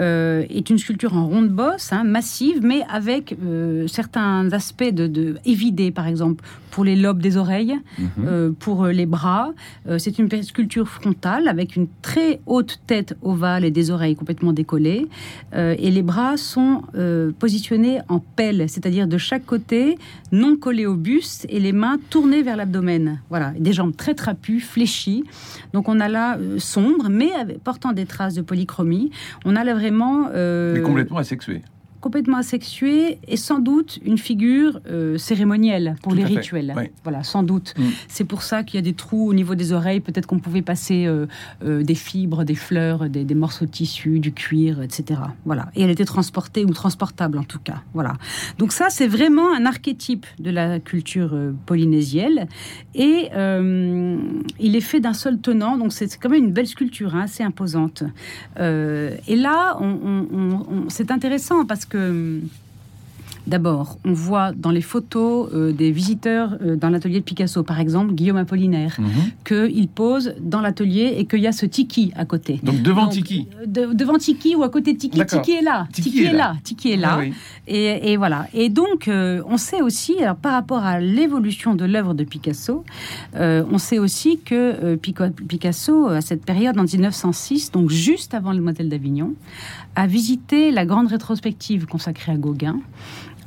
euh, 0.00 0.44
est 0.48 0.70
une 0.70 0.78
sculpture 0.78 1.16
en 1.16 1.26
ronde 1.26 1.48
bosse, 1.48 1.92
hein, 1.92 2.04
massive, 2.04 2.60
mais 2.62 2.82
avec 2.90 3.36
euh, 3.44 3.86
certains 3.88 4.50
aspects 4.52 4.84
de, 4.84 5.06
de, 5.06 5.36
évidés, 5.44 5.90
par 5.90 6.06
exemple, 6.06 6.44
pour 6.70 6.84
les 6.84 6.94
lobes 6.96 7.20
des 7.20 7.36
oreilles, 7.36 7.76
Mhm. 7.98 8.08
euh, 8.26 8.50
pour 8.58 8.86
les 8.86 9.06
bras. 9.06 9.52
Euh, 9.88 9.98
c'est 9.98 10.18
une 10.18 10.28
sculpture 10.42 10.88
frontale 10.88 11.48
avec 11.48 11.74
une 11.76 11.88
très 12.02 12.40
haute 12.46 12.80
tête 12.86 13.16
ovale 13.22 13.64
et 13.64 13.70
des 13.70 13.90
oreilles 13.90 14.14
complètement 14.14 14.52
décollées. 14.52 15.06
Euh, 15.54 15.74
et 15.78 15.90
les 15.90 16.02
bras 16.02 16.36
sont 16.36 16.82
euh, 16.94 17.32
positionnés 17.38 17.98
en 18.08 18.20
pelle, 18.20 18.68
c'est-à-dire 18.68 19.08
de 19.08 19.18
chaque 19.18 19.44
côté, 19.44 19.98
non 20.32 20.56
collés 20.56 20.86
au 20.86 20.94
buste, 20.94 21.46
et 21.48 21.58
les 21.60 21.72
mains 21.72 21.98
tournées 22.10 22.42
vers 22.42 22.56
l'abdomen. 22.56 23.20
Voilà, 23.30 23.52
des 23.58 23.69
jambes 23.72 23.96
très 23.96 24.14
trapues, 24.14 24.60
fléchies. 24.60 25.24
Donc 25.72 25.88
on 25.88 26.00
a 26.00 26.08
là 26.08 26.38
euh, 26.38 26.58
sombre, 26.58 27.08
mais 27.08 27.30
portant 27.64 27.92
des 27.92 28.06
traces 28.06 28.34
de 28.34 28.42
polychromie. 28.42 29.10
On 29.44 29.56
a 29.56 29.64
là 29.64 29.74
vraiment 29.74 30.28
euh, 30.34 30.74
Mais 30.74 30.82
complètement 30.82 31.18
asexué. 31.18 31.62
Complètement 32.00 32.38
asexuée 32.38 33.18
et 33.28 33.36
sans 33.36 33.58
doute 33.58 33.98
une 34.04 34.18
figure 34.18 34.80
euh, 34.90 35.18
cérémonielle 35.18 35.96
pour 36.02 36.12
Tout 36.12 36.18
les 36.18 36.24
rituels. 36.38 36.72
Voilà, 37.02 37.22
sans 37.22 37.42
doute. 37.42 37.74
Mm. 37.78 37.82
C'est 38.08 38.24
pour 38.24 38.42
ça 38.42 38.62
qu'il 38.62 38.76
y 38.76 38.78
a 38.78 38.82
des 38.82 38.94
trous 38.94 39.28
au 39.28 39.34
niveau 39.34 39.54
des 39.54 39.72
oreilles. 39.72 40.00
Peut-être 40.00 40.26
qu'on 40.26 40.38
pouvait 40.38 40.62
passer 40.62 41.06
euh, 41.06 41.26
euh, 41.62 41.82
des 41.82 41.94
fibres, 41.94 42.44
des 42.44 42.54
fleurs, 42.54 43.08
des, 43.10 43.24
des 43.24 43.34
morceaux 43.34 43.66
de 43.66 43.70
tissu, 43.70 44.18
du 44.18 44.32
cuir, 44.32 44.80
etc. 44.82 45.20
Voilà. 45.44 45.68
Et 45.74 45.82
elle 45.82 45.90
était 45.90 46.04
transportée 46.04 46.64
ou 46.64 46.72
transportable 46.72 47.36
en 47.38 47.44
tout 47.44 47.58
cas. 47.58 47.82
Voilà. 47.94 48.14
Donc 48.58 48.72
ça, 48.72 48.86
c'est 48.88 49.06
vraiment 49.08 49.54
un 49.54 49.66
archétype 49.66 50.26
de 50.38 50.50
la 50.50 50.80
culture 50.80 51.36
polynésienne. 51.66 52.46
Et 52.94 53.28
il 54.58 54.76
est 54.76 54.80
fait 54.80 55.00
d'un 55.00 55.12
seul 55.14 55.38
tenant. 55.40 55.76
Donc 55.76 55.92
c'est 55.92 56.16
quand 56.18 56.30
même 56.30 56.44
une 56.44 56.52
belle 56.52 56.66
sculpture, 56.66 57.14
hein, 57.14 57.22
assez 57.22 57.42
imposante. 57.42 58.04
Et 58.58 59.36
là, 59.36 59.76
on- 59.80 59.98
on- 60.04 60.26
on- 60.32 60.66
on- 60.70 60.88
c'est 60.88 61.10
intéressant 61.10 61.64
parce 61.66 61.84
que 61.84 61.89
hum, 61.92 62.50
D'abord, 63.46 63.98
on 64.04 64.12
voit 64.12 64.52
dans 64.52 64.70
les 64.70 64.80
photos 64.82 65.48
euh, 65.54 65.72
des 65.72 65.90
visiteurs 65.90 66.56
euh, 66.62 66.76
dans 66.76 66.90
l'atelier 66.90 67.20
de 67.20 67.24
Picasso, 67.24 67.62
par 67.62 67.80
exemple 67.80 68.12
Guillaume 68.14 68.36
Apollinaire, 68.36 68.96
Mhm. 68.98 69.08
qu'il 69.44 69.88
pose 69.88 70.34
dans 70.40 70.60
l'atelier 70.60 71.14
et 71.18 71.24
qu'il 71.26 71.40
y 71.40 71.46
a 71.46 71.52
ce 71.52 71.66
tiki 71.66 72.12
à 72.16 72.24
côté. 72.24 72.60
Donc 72.62 72.82
devant 72.82 73.04
Donc, 73.04 73.12
Tiki. 73.12 73.48
euh, 73.60 73.66
de- 73.66 73.92
devant 73.94 74.18
Tiki 74.18 74.54
ou 74.56 74.62
à 74.62 74.68
côté 74.68 74.92
de 74.92 74.98
Tiki. 74.98 75.24
Tiki 75.24 75.52
est 75.52 75.62
là. 75.62 75.88
Tiki 75.92 76.22
est 76.24 76.32
là. 76.32 76.54
Tiki 76.62 76.90
est 76.92 76.96
là. 76.96 77.12
Ah 77.14 77.18
oui. 77.20 77.32
Et, 77.66 78.12
et 78.12 78.16
voilà. 78.16 78.46
Et 78.54 78.68
donc, 78.68 79.08
euh, 79.08 79.42
on 79.46 79.56
sait 79.56 79.80
aussi, 79.82 80.18
alors, 80.22 80.36
par 80.36 80.52
rapport 80.52 80.84
à 80.84 81.00
l'évolution 81.00 81.74
de 81.74 81.84
l'œuvre 81.84 82.14
de 82.14 82.24
Picasso, 82.24 82.84
euh, 83.36 83.64
on 83.70 83.78
sait 83.78 83.98
aussi 83.98 84.38
que 84.38 84.54
euh, 84.54 84.96
Picasso, 84.96 86.06
à 86.08 86.20
cette 86.20 86.44
période, 86.44 86.78
en 86.78 86.84
1906, 86.84 87.70
donc 87.72 87.90
juste 87.90 88.34
avant 88.34 88.52
le 88.52 88.60
modèle 88.60 88.88
d'Avignon, 88.88 89.34
a 89.96 90.06
visité 90.06 90.70
la 90.70 90.84
grande 90.86 91.08
rétrospective 91.08 91.86
consacrée 91.86 92.32
à 92.32 92.36
Gauguin. 92.36 92.78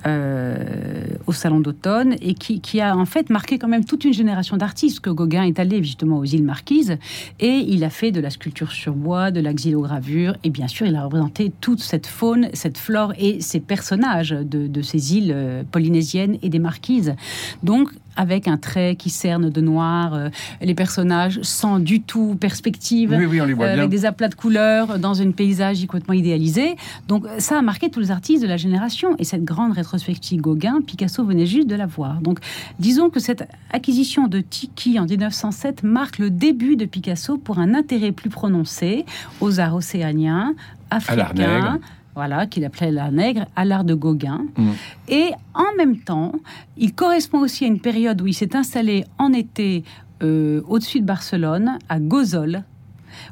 Euh, 0.06 1.06
au 1.28 1.32
salon 1.32 1.60
d'automne 1.60 2.16
et 2.22 2.34
qui, 2.34 2.82
a 2.82 2.96
en 2.96 3.06
fait 3.06 3.30
marqué 3.30 3.58
quand 3.58 3.68
même 3.68 3.86
toute 3.86 4.04
une 4.04 4.14
génération 4.14 4.58
d'artistes 4.58 5.00
que 5.00 5.10
Gauguin 5.10 5.44
est 5.44 5.60
allé 5.60 5.82
justement 5.82 6.18
aux 6.18 6.26
îles 6.26 6.44
Marquises 6.44 6.98
et 7.40 7.64
il 7.68 7.84
a 7.84 7.90
fait 7.90 8.12
de 8.12 8.20
la 8.20 8.30
sculpture 8.30 8.72
sur 8.72 8.94
bois, 8.94 9.32
de 9.32 9.40
la 9.40 9.54
xylogravure 9.54 10.36
et 10.44 10.50
bien 10.50 10.68
sûr 10.68 10.88
il 10.88 10.96
a 10.96 11.04
représenté 11.04 11.52
toute 11.62 11.80
cette 11.80 12.08
faune, 12.08 12.50
cette 12.54 12.78
flore 12.78 13.14
et 13.18 13.40
ces 13.42 13.60
personnages 13.60 14.32
de, 14.32 14.68
de 14.68 14.82
ces 14.82 15.16
îles 15.16 15.32
euh, 15.34 15.64
polynésiennes 15.72 16.38
et 16.42 16.50
des 16.50 16.60
Marquises. 16.60 17.16
Donc 17.64 17.90
avec 18.16 18.48
un 18.48 18.58
trait 18.58 18.96
qui 18.96 19.10
cerne 19.10 19.50
de 19.50 19.62
noir, 19.62 20.14
euh, 20.14 20.30
les 20.62 20.76
personnages 20.76 21.40
sans 21.42 21.80
du 21.80 22.02
tout 22.02 22.36
perspective, 22.40 23.16
Oui, 23.18 23.26
oui, 23.26 23.42
on 23.42 23.46
les 23.46 23.54
voit 23.54 23.66
euh, 23.66 23.74
bien. 23.74 23.80
avec 23.80 23.90
des 23.90 24.06
aplats 24.06 24.30
de 24.30 24.36
couleurs 24.36 25.00
dans 25.00 25.14
une 25.14 25.34
paysage 25.34 25.82
complètement 25.86 26.14
idéalisé. 26.14 26.76
Donc 27.08 27.26
ça 27.38 27.58
a 27.58 27.62
marqué 27.62 27.90
tous 27.90 28.00
les 28.00 28.12
artistes 28.12 28.44
de 28.44 28.48
la 28.48 28.58
génération. 28.58 29.16
Et 29.20 29.24
cette 29.24 29.44
grande 29.44 29.74
rétrospective 29.74 30.42
Gauguin, 30.42 30.82
Picasso 30.86 31.24
venait 31.24 31.46
juste 31.46 31.68
de 31.68 31.76
la 31.76 31.86
voir. 31.86 32.22
Donc 32.22 32.40
disons 32.80 33.10
que 33.10 33.20
cette 33.20 33.48
acquisition 33.72 34.28
de 34.28 34.40
Tiki 34.42 35.00
en 35.00 35.06
1907 35.06 35.84
marque 35.84 36.20
le 36.20 36.30
début 36.30 36.76
de 36.76 36.86
Picasso 36.86 37.38
pour 37.38 37.60
un 37.60 37.74
intérêt 37.74 38.12
plus 38.12 38.30
prononcé 38.30 39.06
aux 39.42 39.60
arts 39.60 39.76
océaniens, 39.76 40.54
africains. 40.90 41.80
Voilà, 42.16 42.46
qu'il 42.46 42.64
appelait 42.64 42.92
l'art 42.92 43.12
nègre, 43.12 43.46
à 43.56 43.66
l'art 43.66 43.84
de 43.84 43.96
Gauguin. 43.96 44.46
Mm. 44.56 44.70
Et 45.08 45.32
en 45.54 45.76
même 45.78 45.98
temps, 45.98 46.34
il 46.78 46.94
correspond 46.94 47.40
aussi 47.40 47.66
à 47.66 47.68
une 47.68 47.80
période 47.80 48.22
où 48.22 48.28
il 48.28 48.34
s'est 48.34 48.56
installé 48.56 49.06
en 49.18 49.34
été 49.34 49.84
euh, 50.22 50.62
au-dessus 50.68 51.02
de 51.02 51.06
Barcelone, 51.06 51.80
à 51.90 52.00
Gozol, 52.00 52.64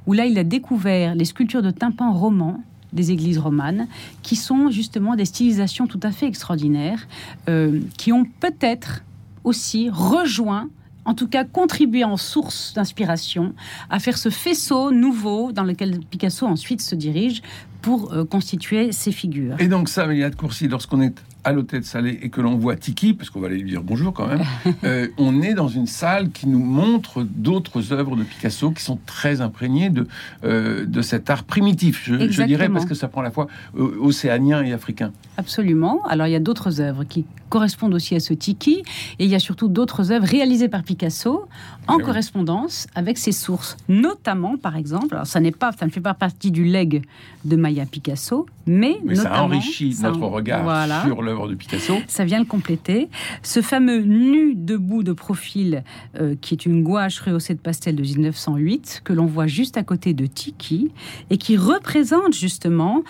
où 0.08 0.14
là 0.14 0.26
il 0.26 0.38
a 0.40 0.44
découvert 0.44 1.16
les 1.16 1.26
sculptures 1.26 1.62
de 1.62 1.72
tympans 1.72 2.14
romans 2.14 2.62
des 2.92 3.12
églises 3.12 3.38
romanes, 3.38 3.88
qui 4.22 4.36
sont 4.36 4.70
justement 4.70 5.16
des 5.16 5.26
stylisations 5.26 5.88
tout 5.88 6.00
à 6.04 6.12
fait 6.12 6.28
extraordinaires, 6.28 7.08
euh, 7.48 7.80
qui 7.98 8.12
ont 8.12 8.26
peut-être 8.40 9.04
aussi 9.44 9.90
rejoint, 9.90 10.70
en 11.05 11.13
tout 11.13 11.27
cas 11.27 11.43
contribué 11.43 12.03
en 12.03 12.17
source 12.17 12.74
d'inspiration, 12.74 13.53
à 13.89 14.00
faire 14.00 14.17
ce 14.17 14.29
faisceau 14.29 14.91
nouveau 14.91 15.51
dans 15.51 15.63
lequel 15.63 16.00
Picasso 16.10 16.46
ensuite 16.46 16.81
se 16.81 16.96
dirige 16.96 17.41
pour 17.81 18.13
euh, 18.13 18.25
constituer 18.25 18.91
ses 18.91 19.12
figures. 19.12 19.55
Et 19.60 19.67
donc 19.67 19.89
ça, 19.89 20.05
Mélina 20.05 20.29
de 20.29 20.36
Courcy, 20.36 20.67
lorsqu'on 20.67 21.01
est 21.01 21.15
à 21.44 21.52
l'hôtel 21.52 21.82
de 21.82 21.86
Salé 21.86 22.20
et 22.22 22.30
que 22.30 22.42
l'on 22.42 22.56
voit 22.58 22.76
Tiki, 22.76 23.14
parce 23.14 23.30
qu'on 23.30 23.40
va 23.40 23.48
aller 23.48 23.58
lui 23.58 23.70
dire 23.70 23.84
bonjour 23.84 24.14
quand 24.14 24.28
même, 24.28 24.44
euh, 24.84 25.08
on 25.18 25.42
est 25.42 25.54
dans 25.54 25.68
une 25.68 25.88
salle 25.88 26.32
qui 26.32 26.48
nous 26.48 26.60
montre 26.64 27.24
d'autres 27.24 27.94
œuvres 27.94 28.16
de 28.16 28.24
Picasso 28.24 28.72
qui 28.72 28.84
sont 28.84 29.00
très 29.06 29.42
imprégnées 29.42 29.90
de, 29.90 30.08
euh, 30.44 30.86
de 30.86 31.02
cet 31.02 31.30
art 31.30 31.44
primitif, 31.44 32.02
je, 32.06 32.30
je 32.30 32.44
dirais, 32.44 32.70
parce 32.70 32.86
que 32.86 32.94
ça 32.96 33.08
prend 33.08 33.22
à 33.22 33.24
la 33.26 33.32
fois 33.32 33.48
euh, 33.78 33.96
océanien 34.02 34.64
et 34.64 34.74
africain. 34.74 35.12
Absolument. 35.38 36.02
Alors 36.08 36.28
il 36.28 36.32
y 36.32 36.36
a 36.36 36.40
d'autres 36.40 36.82
œuvres 36.82 37.04
qui 37.04 37.26
correspondent 37.50 37.94
aussi 37.94 38.16
à 38.16 38.20
ce 38.22 38.34
tiki, 38.34 38.82
et 39.20 39.26
il 39.26 39.30
y 39.30 39.36
a 39.36 39.40
surtout 39.40 39.68
d'autres 39.68 40.12
œuvres 40.12 40.26
réalisées 40.28 40.70
par 40.70 40.84
Picasso 40.84 41.48
en 41.88 41.96
Eh 41.96 41.98
oui. 41.98 42.04
correspondance 42.04 42.88
avec 42.96 43.18
ses 43.18 43.34
sources, 43.34 43.76
notamment 43.90 44.56
par 44.58 44.78
exemple. 44.78 45.16
Alors 45.16 45.28
ça 45.28 45.40
n'est 45.42 45.52
pas, 45.52 45.72
ça 45.74 45.86
ne 45.86 45.92
fait 45.92 46.00
pas 46.00 46.14
partie 46.14 46.52
du 46.52 46.64
legs 46.64 47.02
de 47.44 47.56
Maya 47.58 47.86
Picasso, 47.86 48.46
mais, 48.66 48.98
Mais 49.04 49.16
ça 49.16 49.44
enrichit 49.44 49.94
ça- 49.94 50.10
notre 50.12 50.22
regard 50.28 50.64
voilà. 50.64 51.02
sur 51.04 51.22
de 51.34 51.56
Picasso. 51.56 51.96
Ça 52.08 52.26
vient 52.26 52.40
le 52.40 52.46
compléter. 52.46 53.10
Ce 53.44 53.62
fameux 53.62 54.02
nu 54.02 54.56
debout 54.56 55.04
de 55.04 55.14
profil, 55.14 55.84
euh, 56.20 56.36
qui 56.40 56.54
est 56.54 56.66
une 56.66 56.84
gouache 56.84 57.20
rehaussée 57.20 57.54
de 57.54 57.60
pastel 57.60 57.96
de 57.96 58.02
1908, 58.02 59.02
que 59.04 59.14
l'on 59.14 59.26
voit 59.26 59.48
juste 59.48 59.78
à 59.78 59.84
côté 59.84 60.14
de 60.14 60.26
Tiki, 60.26 60.92
et 61.30 61.38
qui 61.38 61.58
représente 61.58 62.34
justement 62.34 63.04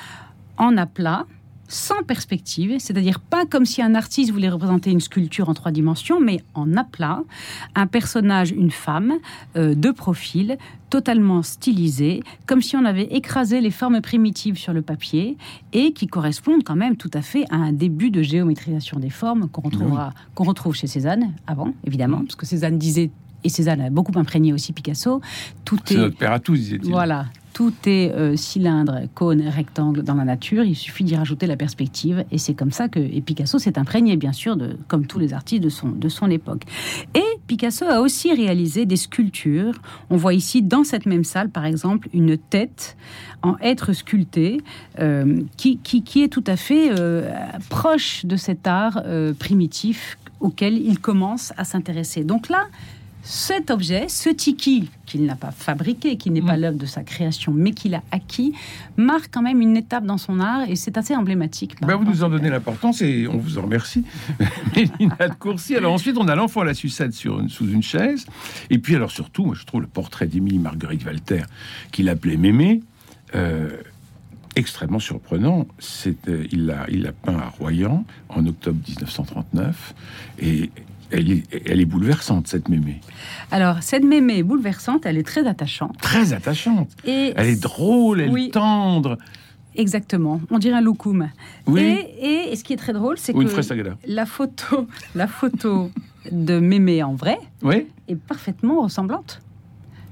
en 0.57 0.77
aplat, 0.77 1.25
sans 1.71 2.03
perspective, 2.03 2.75
c'est-à-dire 2.79 3.19
pas 3.19 3.45
comme 3.45 3.65
si 3.65 3.81
un 3.81 3.95
artiste 3.95 4.31
voulait 4.31 4.49
représenter 4.49 4.91
une 4.91 4.99
sculpture 4.99 5.47
en 5.47 5.53
trois 5.53 5.71
dimensions, 5.71 6.19
mais 6.19 6.41
en 6.53 6.75
aplat, 6.75 7.23
un 7.75 7.87
personnage, 7.87 8.51
une 8.51 8.71
femme, 8.71 9.13
euh, 9.55 9.73
de 9.73 9.91
profil, 9.91 10.57
totalement 10.89 11.41
stylisé, 11.43 12.23
comme 12.45 12.61
si 12.61 12.75
on 12.75 12.83
avait 12.83 13.05
écrasé 13.05 13.61
les 13.61 13.71
formes 13.71 14.01
primitives 14.01 14.57
sur 14.57 14.73
le 14.73 14.81
papier, 14.81 15.37
et 15.71 15.93
qui 15.93 16.07
correspondent 16.07 16.63
quand 16.65 16.75
même 16.75 16.97
tout 16.97 17.11
à 17.13 17.21
fait 17.21 17.45
à 17.49 17.55
un 17.55 17.71
début 17.71 18.11
de 18.11 18.21
géométrisation 18.21 18.99
des 18.99 19.09
formes 19.09 19.47
qu'on 19.47 19.61
retrouvera, 19.61 20.13
qu'on 20.35 20.43
retrouve 20.43 20.75
chez 20.75 20.87
Cézanne 20.87 21.31
avant, 21.47 21.73
évidemment, 21.85 22.17
parce 22.19 22.35
que 22.35 22.45
Cézanne 22.45 22.77
disait, 22.77 23.11
et 23.45 23.49
Cézanne 23.49 23.81
a 23.81 23.89
beaucoup 23.89 24.17
imprégné 24.19 24.51
aussi 24.51 24.73
Picasso, 24.73 25.21
tout 25.63 25.79
C'est 25.85 25.95
est 25.95 25.97
notre 25.97 26.17
père 26.17 26.33
à 26.33 26.39
tous, 26.39 26.57
disait-il. 26.57 26.91
voilà, 26.91 27.27
tout 27.53 27.73
est 27.85 28.11
euh, 28.11 28.35
cylindre, 28.35 29.01
cône, 29.13 29.41
rectangle 29.41 30.03
dans 30.03 30.15
la 30.15 30.23
nature. 30.23 30.63
Il 30.63 30.75
suffit 30.75 31.03
d'y 31.03 31.15
rajouter 31.15 31.47
la 31.47 31.57
perspective, 31.57 32.23
et 32.31 32.37
c'est 32.37 32.53
comme 32.53 32.71
ça 32.71 32.87
que 32.87 32.99
et 32.99 33.21
Picasso 33.21 33.59
s'est 33.59 33.77
imprégné, 33.77 34.15
bien 34.17 34.31
sûr, 34.31 34.55
de, 34.55 34.77
comme 34.87 35.05
tous 35.05 35.19
les 35.19 35.33
artistes 35.33 35.63
de 35.63 35.69
son 35.69 35.89
de 35.89 36.09
son 36.09 36.29
époque. 36.29 36.63
Et 37.13 37.23
Picasso 37.47 37.85
a 37.85 38.01
aussi 38.01 38.33
réalisé 38.33 38.85
des 38.85 38.95
sculptures. 38.95 39.75
On 40.09 40.17
voit 40.17 40.33
ici 40.33 40.61
dans 40.61 40.83
cette 40.83 41.05
même 41.05 41.23
salle, 41.23 41.49
par 41.49 41.65
exemple, 41.65 42.07
une 42.13 42.37
tête 42.37 42.95
en 43.43 43.57
être 43.61 43.93
sculptée, 43.93 44.61
euh, 44.99 45.41
qui, 45.57 45.77
qui, 45.77 46.03
qui 46.03 46.23
est 46.23 46.29
tout 46.29 46.43
à 46.47 46.55
fait 46.55 46.91
euh, 46.91 47.31
proche 47.69 48.25
de 48.25 48.35
cet 48.35 48.67
art 48.67 49.01
primitif 49.39 50.17
auquel 50.39 50.77
il 50.77 50.99
commence 50.99 51.53
à 51.57 51.63
s'intéresser. 51.63 52.23
Donc 52.23 52.49
là, 52.49 52.67
cet 53.23 53.69
objet, 53.71 54.07
ce 54.09 54.29
tiki 54.29 54.89
qu'il 55.05 55.25
n'a 55.25 55.35
pas 55.35 55.51
fabriqué, 55.51 56.17
qui 56.17 56.31
n'est 56.31 56.41
pas 56.41 56.57
Mm. 56.57 56.61
l'œuvre 56.61 56.77
de 56.77 56.85
sa 56.85 57.03
création, 57.03 57.51
mais 57.53 57.71
qu'il 57.71 57.93
a 57.95 58.01
acquis, 58.11 58.53
marque 58.97 59.29
quand 59.31 59.41
même 59.41 59.61
une 59.61 59.77
étape 59.77 60.05
dans 60.05 60.17
son 60.17 60.39
art 60.39 60.67
et 60.69 60.75
c'est 60.75 60.97
assez 60.97 61.15
emblématique. 61.15 61.75
Ben, 61.81 61.95
vous 61.97 62.05
nous 62.05 62.23
en 62.23 62.29
donnez 62.29 62.49
l'importance 62.49 63.01
et 63.01 63.27
on 63.27 63.37
vous 63.37 63.57
en 63.57 63.63
remercie. 63.63 64.03
Mélina 64.75 65.27
de 65.29 65.33
Courcy. 65.35 65.75
Alors 65.75 65.93
ensuite, 65.93 66.17
on 66.17 66.27
a 66.27 66.35
l'enfant 66.35 66.61
à 66.61 66.65
la 66.65 66.73
sucette 66.73 67.13
sur 67.13 67.39
une- 67.39 67.49
sous 67.49 67.69
une 67.69 67.83
chaise. 67.83 68.25
Et 68.69 68.77
puis 68.79 68.95
alors 68.95 69.11
surtout, 69.11 69.45
moi, 69.45 69.55
je 69.55 69.65
trouve 69.65 69.81
le 69.81 69.87
portrait 69.87 70.27
d'Émilie 70.27 70.59
Marguerite 70.59 71.05
Walter, 71.05 71.43
qu'il 71.91 72.09
appelait 72.09 72.37
Mémé, 72.37 72.81
euh, 73.35 73.69
extrêmement 74.55 74.99
surprenant. 74.99 75.67
C'est, 75.79 76.27
euh, 76.27 76.45
il 76.51 76.65
l'a 76.65 76.85
il 76.89 77.03
l'a 77.03 77.11
peint 77.13 77.37
à 77.37 77.49
Royan 77.49 78.03
en 78.29 78.45
octobre 78.47 78.79
1939. 78.87 79.93
Et 80.39 80.69
Elle 81.11 81.31
est, 81.31 81.43
elle 81.69 81.81
est 81.81 81.85
bouleversante, 81.85 82.47
cette 82.47 82.69
mémé. 82.69 83.01
Alors, 83.51 83.81
cette 83.83 84.03
mémé 84.03 84.37
est 84.37 84.43
bouleversante, 84.43 85.05
elle 85.05 85.17
est 85.17 85.23
très 85.23 85.45
attachante. 85.45 85.97
Très 86.01 86.33
attachante. 86.33 86.89
Et 87.05 87.33
Elle 87.35 87.47
est 87.47 87.61
drôle, 87.61 88.21
elle 88.21 88.29
Oui. 88.31 88.45
est 88.47 88.51
tendre. 88.51 89.17
Exactement, 89.75 90.41
on 90.49 90.59
dirait 90.59 90.75
un 90.77 90.81
loukoum. 90.81 91.29
Oui. 91.65 91.81
Et, 92.19 92.51
et 92.51 92.55
ce 92.55 92.63
qui 92.63 92.73
est 92.73 92.77
très 92.77 92.91
drôle, 92.93 93.17
c'est 93.17 93.33
que 93.33 93.39
la 94.05 94.25
photo, 94.25 94.87
la 95.15 95.27
photo 95.27 95.91
de 96.31 96.59
mémé 96.59 97.03
en 97.03 97.13
vrai 97.13 97.39
Oui. 97.63 97.87
est 98.09 98.15
parfaitement 98.15 98.81
ressemblante. 98.81 99.41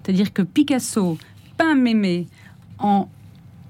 C'est-à-dire 0.03 0.31
que 0.33 0.41
Picasso 0.41 1.17
peint 1.57 1.75
mémé 1.75 2.27
en 2.79 3.09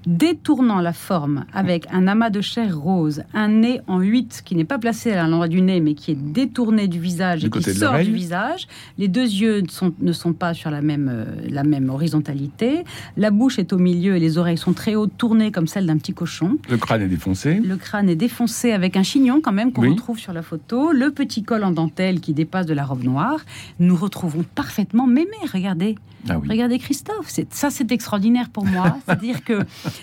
détournant 0.06 0.80
la 0.80 0.92
forme 0.92 1.44
avec 1.52 1.86
un 1.92 2.06
amas 2.08 2.30
de 2.30 2.40
chair 2.40 2.76
rose, 2.78 3.22
un 3.34 3.48
nez 3.48 3.80
en 3.86 4.00
huit 4.00 4.42
qui 4.44 4.54
n'est 4.56 4.64
pas 4.64 4.78
placé 4.78 5.12
à 5.12 5.22
l'endroit 5.24 5.48
du 5.48 5.60
nez 5.60 5.80
mais 5.80 5.94
qui 5.94 6.12
est 6.12 6.14
détourné 6.20 6.88
du 6.88 6.98
visage 7.00 7.40
Du 7.40 7.46
et 7.46 7.50
qui 7.50 7.62
sort 7.74 7.98
du 7.98 8.12
visage. 8.12 8.66
Les 8.98 9.08
deux 9.08 9.24
yeux 9.26 9.60
ne 9.60 9.68
sont, 9.68 9.92
ne 10.00 10.12
sont 10.12 10.32
pas 10.32 10.54
sur 10.54 10.70
la 10.70 10.80
même, 10.82 11.10
euh, 11.12 11.24
la 11.48 11.64
même 11.64 11.90
horizontalité. 11.90 12.84
La 13.16 13.30
bouche 13.30 13.58
est 13.58 13.72
au 13.72 13.78
milieu 13.78 14.16
et 14.16 14.20
les 14.20 14.38
oreilles 14.38 14.58
sont 14.58 14.72
très 14.72 14.94
hautes, 14.94 15.12
tournées 15.18 15.52
comme 15.52 15.66
celles 15.66 15.86
d'un 15.86 15.98
petit 15.98 16.14
cochon. 16.14 16.56
Le 16.68 16.76
crâne 16.76 17.02
est 17.02 17.08
défoncé. 17.08 17.54
Le 17.60 17.76
crâne 17.76 18.08
est 18.08 18.16
défoncé 18.16 18.72
avec 18.72 18.96
un 18.96 19.02
chignon 19.02 19.40
quand 19.42 19.52
même 19.52 19.72
qu'on 19.72 19.82
Oui. 19.82 19.90
retrouve 19.90 20.18
sur 20.18 20.32
la 20.32 20.42
photo. 20.42 20.92
Le 20.92 21.10
petit 21.10 21.42
col 21.42 21.64
en 21.64 21.70
dentelle 21.72 22.20
qui 22.20 22.32
dépasse 22.34 22.66
de 22.66 22.74
la 22.74 22.84
robe 22.84 23.02
noire. 23.04 23.40
Nous 23.78 23.96
retrouvons 23.96 24.44
parfaitement 24.54 25.06
Mémé. 25.06 25.30
Regardez, 25.52 25.96
Ah 26.28 26.38
oui. 26.38 26.48
regardez 26.48 26.78
Christophe. 26.78 27.30
Ça, 27.50 27.70
c'est 27.70 27.90
extraordinaire 27.92 28.48
pour 28.50 28.64
moi. 28.64 28.96
C'est-à-dire 29.06 29.42
que 29.44 29.60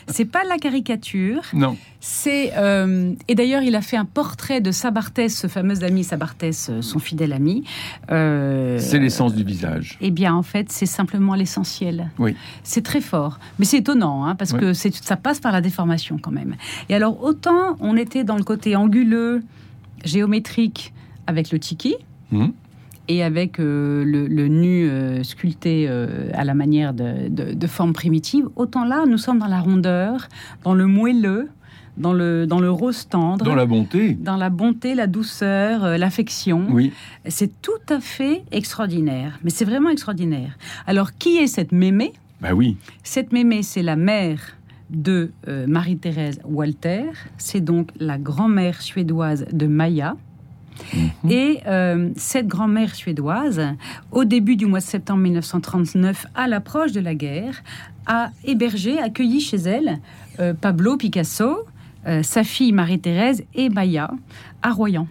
c'est 0.07 0.25
pas 0.25 0.43
de 0.43 0.49
la 0.49 0.57
caricature. 0.57 1.41
Non. 1.53 1.77
C'est 1.99 2.53
euh, 2.57 3.13
et 3.27 3.35
d'ailleurs 3.35 3.63
il 3.63 3.75
a 3.75 3.81
fait 3.81 3.97
un 3.97 4.05
portrait 4.05 4.61
de 4.61 4.71
Sabartès, 4.71 5.35
ce 5.35 5.47
fameux 5.47 5.83
ami 5.83 6.03
Sabartès, 6.03 6.69
euh, 6.69 6.81
son 6.81 6.99
fidèle 6.99 7.33
ami. 7.33 7.63
Euh, 8.11 8.77
C'est 8.79 8.99
l'essence 8.99 9.33
du 9.33 9.43
visage. 9.43 9.97
eh 10.01 10.11
bien, 10.11 10.33
en 10.35 10.43
fait, 10.43 10.71
c'est 10.71 10.85
simplement 10.85 11.33
l'essentiel. 11.35 12.11
Oui. 12.19 12.35
C'est 12.63 12.83
très 12.83 13.01
fort. 13.01 13.39
Mais 13.59 13.65
c'est 13.65 13.77
étonnant, 13.77 14.25
hein, 14.25 14.35
parce 14.35 14.53
Oui. 14.53 14.59
que 14.59 14.73
ça 14.73 15.17
passe 15.17 15.39
par 15.39 15.51
la 15.51 15.61
déformation 15.61 16.17
quand 16.21 16.31
même. 16.31 16.55
Et 16.89 16.95
alors, 16.95 17.23
autant 17.23 17.75
on 17.79 17.97
était 17.97 18.23
dans 18.23 18.37
le 18.37 18.43
côté 18.43 18.75
anguleux, 18.75 19.41
géométrique, 20.05 20.93
avec 21.25 21.51
le 21.51 21.59
tiki, 21.59 21.95
Mhm. 22.31 22.51
Et 23.07 23.23
avec 23.23 23.59
euh, 23.59 24.03
le, 24.03 24.27
le 24.27 24.47
nu 24.47 24.89
euh, 24.89 25.23
sculpté 25.23 25.85
euh, 25.87 26.29
à 26.33 26.43
la 26.43 26.53
manière 26.53 26.93
de, 26.93 27.29
de, 27.29 27.53
de 27.53 27.67
forme 27.67 27.93
primitive, 27.93 28.45
autant 28.55 28.85
là, 28.85 29.05
nous 29.07 29.17
sommes 29.17 29.39
dans 29.39 29.47
la 29.47 29.59
rondeur, 29.59 30.27
dans 30.63 30.73
le 30.73 30.87
moelleux, 30.87 31.49
dans 31.97 32.13
le, 32.13 32.45
dans 32.45 32.59
le 32.59 32.69
rose 32.69 33.07
tendre. 33.07 33.43
Dans 33.43 33.55
la 33.55 33.65
bonté. 33.65 34.13
dans 34.13 34.35
la 34.35 34.49
bonté, 34.49 34.93
la 34.93 35.07
douceur, 35.07 35.97
l'affection. 35.97 36.67
Oui. 36.69 36.91
C'est 37.27 37.61
tout 37.61 37.71
à 37.89 37.99
fait 37.99 38.43
extraordinaire. 38.51 39.39
Mais 39.43 39.49
c'est 39.49 39.65
vraiment 39.65 39.89
extraordinaire. 39.89 40.57
Alors, 40.85 41.13
qui 41.13 41.37
est 41.37 41.47
cette 41.47 41.71
mémé? 41.71 42.13
Bah 42.39 42.53
oui. 42.53 42.77
Cette 43.03 43.31
mémé, 43.31 43.63
c'est 43.63 43.81
la 43.81 43.95
mère 43.95 44.39
de 44.91 45.31
Marie-Thérèse 45.67 46.39
Walter. 46.45 47.05
C'est 47.37 47.61
donc 47.61 47.89
la 47.99 48.19
grand-mère 48.19 48.81
suédoise 48.81 49.45
de 49.51 49.65
Maya. 49.65 50.15
Mhm. 50.93 51.31
Et 51.31 51.59
euh, 51.67 52.09
cette 52.15 52.47
grand-mère 52.47 52.95
suédoise, 52.95 53.61
au 54.11 54.23
début 54.25 54.55
du 54.55 54.65
mois 54.65 54.79
de 54.79 54.83
septembre 54.83 55.21
1939, 55.21 56.27
à 56.35 56.47
l'approche 56.47 56.91
de 56.91 56.99
la 56.99 57.15
guerre, 57.15 57.63
a 58.05 58.31
hébergé, 58.45 58.99
accueilli 58.99 59.41
chez 59.41 59.57
elle 59.57 59.99
euh, 60.39 60.53
Pablo 60.53 60.97
Picasso, 60.97 61.65
euh, 62.07 62.23
sa 62.23 62.43
fille 62.43 62.71
Marie-Thérèse 62.71 63.43
et 63.53 63.69
Maya 63.69 64.11
à 64.61 64.71
Royan. 64.71 65.07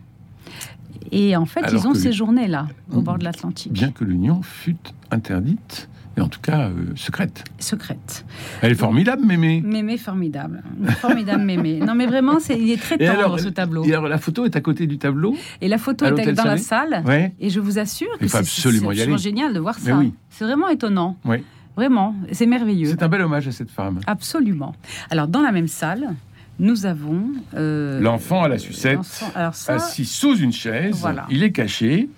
Et 1.12 1.36
en 1.36 1.46
fait, 1.46 1.60
Alors 1.60 1.74
ils 1.74 1.86
ont 1.86 1.92
que 1.92 1.98
séjourné 1.98 2.48
là, 2.48 2.66
au 2.92 3.00
bord 3.00 3.18
de 3.18 3.24
l'Atlantique. 3.24 3.72
Bien 3.72 3.92
que 3.92 4.02
l'union 4.02 4.42
fût 4.42 4.76
interdite, 5.10 5.88
et 6.16 6.20
en 6.20 6.28
tout 6.28 6.40
cas 6.40 6.68
euh, 6.68 6.72
secrète. 6.94 7.44
Secrète. 7.58 8.24
Elle 8.62 8.72
est 8.72 8.76
formidable, 8.76 9.24
Mémé. 9.26 9.60
Mémé 9.64 9.98
formidable. 9.98 10.62
Formidable 11.00 11.44
mémé. 11.44 11.78
Non, 11.80 11.94
mais 11.94 12.06
vraiment, 12.06 12.40
c'est, 12.40 12.58
il 12.58 12.70
est 12.70 12.80
très 12.80 12.96
tendre 12.98 13.10
alors, 13.18 13.40
ce 13.40 13.48
tableau. 13.48 13.84
Et 13.84 13.92
alors, 13.92 14.08
la 14.08 14.18
photo 14.18 14.44
est 14.46 14.56
à 14.56 14.60
côté 14.60 14.86
du 14.86 14.98
tableau. 14.98 15.36
Et 15.60 15.68
la 15.68 15.78
photo 15.78 16.04
est 16.06 16.32
dans 16.32 16.44
la 16.44 16.56
salle. 16.56 17.02
Ouais. 17.06 17.34
Et 17.38 17.50
je 17.50 17.60
vous 17.60 17.78
assure 17.78 18.08
que 18.18 18.24
Il 18.24 18.30
c'est, 18.30 18.38
absolument 18.38 18.92
génial 19.18 19.52
de 19.52 19.60
voir 19.60 19.76
Mais 19.84 19.90
ça. 19.90 19.96
oui. 19.98 20.14
C'est 20.30 20.44
vraiment 20.44 20.68
étonnant. 20.68 21.16
Oui. 21.24 21.38
Vraiment, 21.76 22.14
c'est 22.32 22.46
merveilleux. 22.46 22.88
C'est 22.88 23.02
un 23.02 23.08
bel 23.08 23.20
hommage 23.20 23.46
à 23.48 23.52
cette 23.52 23.70
femme. 23.70 24.00
Absolument. 24.06 24.74
Alors, 25.10 25.28
dans 25.28 25.42
la 25.42 25.52
même 25.52 25.68
salle, 25.68 26.14
nous 26.58 26.86
avons... 26.86 27.24
euh, 27.54 28.00
L'enfant 28.00 28.42
à 28.44 28.48
la 28.48 28.56
sucette, 28.56 28.96
l'enfant- 28.96 29.30
Alors 29.34 29.54
ça, 29.54 29.74
assis 29.74 30.06
sous 30.06 30.36
une 30.38 30.52
chaise. 30.54 30.96
Voilà. 31.00 31.26
Il 31.28 31.42
est 31.42 31.52
caché. 31.52 32.08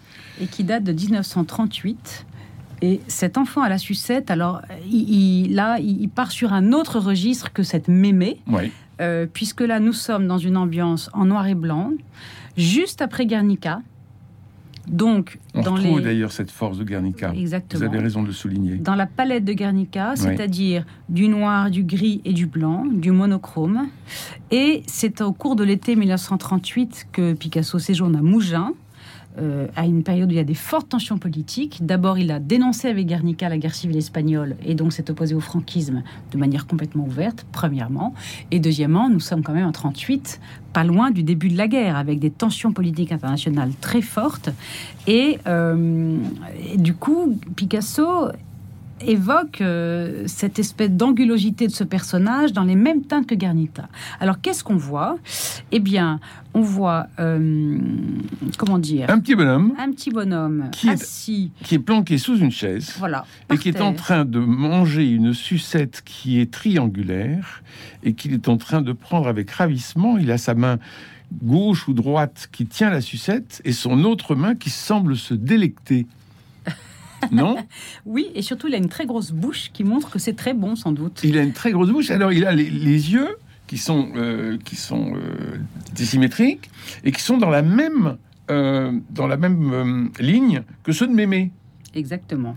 et 0.41 0.47
qui 0.47 0.63
date 0.63 0.85
de 0.85 0.93
1938. 0.93 2.27
Et 2.83 3.01
cet 3.09 3.39
enfant 3.39 3.63
à 3.63 3.69
la 3.69 3.79
sucette, 3.79 4.31
alors, 4.31 4.63
il, 4.91 5.11
il- 5.47 5.55
là, 5.55 5.79
il, 5.81 6.09
part 6.09 6.31
sur 6.31 6.53
un 6.53 6.73
autre 6.73 7.01
registre 7.01 7.53
que 7.53 7.63
cette 7.63 7.89
mémé, 7.89 8.41
Oui. 8.47 8.71
euh, 9.01 9.27
puisque 9.33 9.63
là, 9.63 9.81
nous 9.81 9.93
sommes 9.93 10.27
dans 10.29 10.39
une 10.39 10.57
ambiance 10.57 11.11
en 11.13 11.25
noir 11.25 11.47
et 11.49 11.55
blanc, 11.57 11.91
juste 12.57 13.03
après 13.03 13.27
Guernica. 13.27 13.81
Donc, 14.87 15.39
On 15.55 15.61
dans 15.61 15.75
retrouve 15.75 15.99
les... 15.99 16.05
d'ailleurs 16.07 16.33
cette 16.33 16.51
force 16.51 16.79
de 16.79 16.85
Guernica. 16.85 17.29
Vous 17.33 17.39
Exactement. 17.39 17.85
avez 17.85 17.99
raison 17.99 18.23
de 18.23 18.29
le 18.29 18.33
souligner. 18.33 18.77
dans 18.77 18.95
la 18.95 19.05
palette 19.05 19.45
de 19.45 19.53
Guernica, 19.53 20.15
c'est-à-dire 20.17 20.87
du 21.11 21.29
noir, 21.29 21.71
du 21.71 21.83
gris 21.83 22.23
et 22.25 22.33
du 22.33 22.47
blanc, 22.47 22.87
du 22.91 23.11
monochrome. 23.11 23.89
Et 24.51 24.83
c'est 24.87 25.21
au 25.21 25.33
cours 25.33 25.57
de 25.57 25.65
l'été 25.65 25.95
1938 25.95 27.09
que 27.13 27.35
Picasso 27.35 27.79
séjourne 27.79 28.17
à 28.17 28.23
Mougins, 28.23 28.73
euh, 29.41 29.67
à 29.77 29.87
une 29.87 30.03
période 30.03 30.29
où 30.29 30.33
il 30.33 30.37
y 30.37 30.41
a 30.41 30.45
des 30.45 30.55
fortes 30.55 30.89
tensions 30.89 31.19
politiques. 31.19 31.85
D'abord, 31.85 32.19
il 32.19 32.31
a 32.31 32.41
dénoncé 32.41 32.89
avec 32.89 33.07
Guernica 33.07 33.49
la 33.49 33.59
guerre 33.59 33.75
civile 33.75 33.97
espagnole 33.97 34.57
et 34.65 34.75
donc 34.75 34.93
s'est 34.93 35.11
opposé 35.11 35.35
au 35.35 35.41
franquisme 35.41 36.03
de 36.33 36.39
manière 36.39 36.67
complètement 36.67 37.05
ouverte, 37.05 37.47
premièrement. 37.53 38.15
Et 38.51 38.61
deuxièmement, 38.61 39.09
nous 39.09 39.21
sommes 39.21 39.43
quand 39.43 39.53
même 39.53 39.67
en 39.67 39.73
38, 39.73 40.41
pas 40.73 40.85
loin 40.85 41.11
du 41.11 41.23
début 41.23 41.49
de 41.49 41.57
la 41.57 41.69
guerre, 41.69 41.97
avec 41.97 42.19
des 42.19 42.31
tensions 42.31 42.73
politiques 42.73 43.13
internationales 43.13 43.71
très 43.81 44.03
fortes. 44.03 44.51
Et, 45.07 45.39
euh, 45.47 46.19
et 46.73 46.77
du 46.77 46.95
coup, 46.95 47.39
Picasso 47.57 48.31
évoque 49.01 49.61
euh, 49.61 50.25
cette 50.27 50.59
espèce 50.59 50.91
d'angulosité 50.91 51.67
de 51.67 51.73
ce 51.73 51.85
personnage 51.85 52.53
dans 52.53 52.65
les 52.65 52.75
mêmes 52.77 53.03
teintes 53.03 53.27
que 53.27 53.35
Guernica. 53.35 53.89
Alors 54.21 54.41
qu'est-ce 54.41 54.65
qu'on 54.65 54.77
voit? 54.77 55.19
Eh 55.73 55.81
bien, 55.81 56.21
on 56.55 56.61
voit, 56.61 57.07
euh, 57.19 57.79
comment 58.57 58.79
dire, 58.79 59.09
Un 59.11 59.19
petit 59.21 59.35
bonhomme 59.35 59.75
un 59.79 59.91
petit 59.91 60.11
bonhomme 60.11 60.69
Qui 60.73 60.89
est- 60.89 60.93
assis, 60.93 61.51
qui 61.63 61.75
est 61.77 61.79
planqué 61.79 62.19
sous 62.19 62.39
une 62.39 62.51
chaise 62.51 62.95
voilà, 62.99 63.25
et 63.53 63.59
qui 63.59 63.69
est 63.69 63.81
en 63.81 63.93
train 63.93 64.25
de 64.25 64.39
manger 64.39 65.09
une 65.11 65.35
sucette 65.35 66.03
qui 66.05 66.41
est 66.41 66.51
triangulaire 66.51 67.63
et 68.03 68.15
qu'il 68.15 68.33
est 68.33 68.49
en 68.49 68.57
train 68.57 68.83
de 68.83 68.93
prendre 68.93 69.29
avec 69.29 69.51
ravissement. 69.51 70.19
Il 70.19 70.31
a 70.31 70.39
sa 70.39 70.55
main 70.55 70.79
gauche 71.43 71.89
ou 71.89 71.93
droite 71.93 72.49
qui 72.53 72.65
tient 72.67 72.89
la 72.91 73.01
sucette 73.03 73.61
et 73.65 73.73
son 73.73 74.05
autre 74.05 74.35
main 74.35 74.55
qui 74.55 74.71
semble 74.71 75.17
se 75.17 75.35
délecter. 75.35 76.07
Non 77.33 77.57
Oui, 78.07 78.31
et 78.35 78.43
surtout, 78.43 78.69
il 78.69 78.75
a 78.75 78.79
une 78.79 78.89
très 78.89 79.07
grosse 79.07 79.33
bouche 79.33 79.71
qui 79.73 79.85
montre 79.85 80.11
que 80.11 80.19
c'est 80.19 80.35
très 80.35 80.55
bon, 80.55 80.77
sans 80.77 80.93
doute. 80.93 81.21
Il 81.25 81.39
a 81.39 81.43
une 81.43 81.53
très 81.53 81.73
grosse 81.73 81.91
bouche. 81.91 82.11
Alors 82.11 82.33
il 82.33 82.45
a 82.47 82.53
les, 82.53 82.71
les 82.71 83.13
yeux 83.13 83.37
qui 83.69 83.79
sont, 83.79 84.09
euh, 84.17 84.59
qui 84.65 84.75
sont 84.75 85.15
euh, 85.15 85.59
dissymétriques 85.95 86.71
et 87.05 87.13
qui 87.13 87.23
sont 87.23 87.37
dans 87.37 87.51
la 87.51 87.63
même, 87.63 88.17
euh, 88.51 88.93
dans 89.11 89.29
la 89.29 89.37
même 89.37 89.73
euh, 89.73 90.23
ligne 90.23 90.63
que 90.83 90.93
ceux 90.93 91.07
de 91.07 91.13
Mémé. 91.13 91.53
Exactement. 91.95 92.57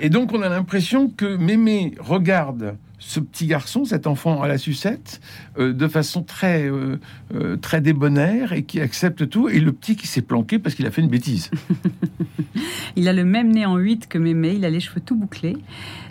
Et 0.00 0.10
donc 0.10 0.32
on 0.32 0.42
a 0.42 0.48
l'impression 0.48 1.08
que 1.08 1.36
Mémé 1.36 1.94
regarde 1.98 2.76
ce 3.00 3.18
petit 3.18 3.46
garçon, 3.46 3.84
cet 3.84 4.06
enfant 4.06 4.42
à 4.42 4.46
la 4.46 4.58
sucette, 4.58 5.20
euh, 5.58 5.72
de 5.72 5.88
façon 5.88 6.22
très, 6.22 6.68
euh, 6.68 7.00
euh, 7.34 7.56
très 7.56 7.80
débonnaire 7.80 8.52
et 8.52 8.62
qui 8.62 8.80
accepte 8.80 9.28
tout, 9.28 9.48
et 9.48 9.58
le 9.58 9.72
petit 9.72 9.96
qui 9.96 10.06
s'est 10.06 10.22
planqué 10.22 10.58
parce 10.58 10.74
qu'il 10.76 10.86
a 10.86 10.90
fait 10.90 11.00
une 11.00 11.08
bêtise. 11.08 11.50
Il 12.96 13.08
a 13.08 13.12
le 13.12 13.24
même 13.24 13.50
nez 13.50 13.64
en 13.64 13.76
8 13.76 14.08
que 14.08 14.18
Mémé, 14.18 14.54
il 14.56 14.64
a 14.64 14.70
les 14.70 14.80
cheveux 14.80 15.00
tout 15.00 15.14
bouclés. 15.14 15.56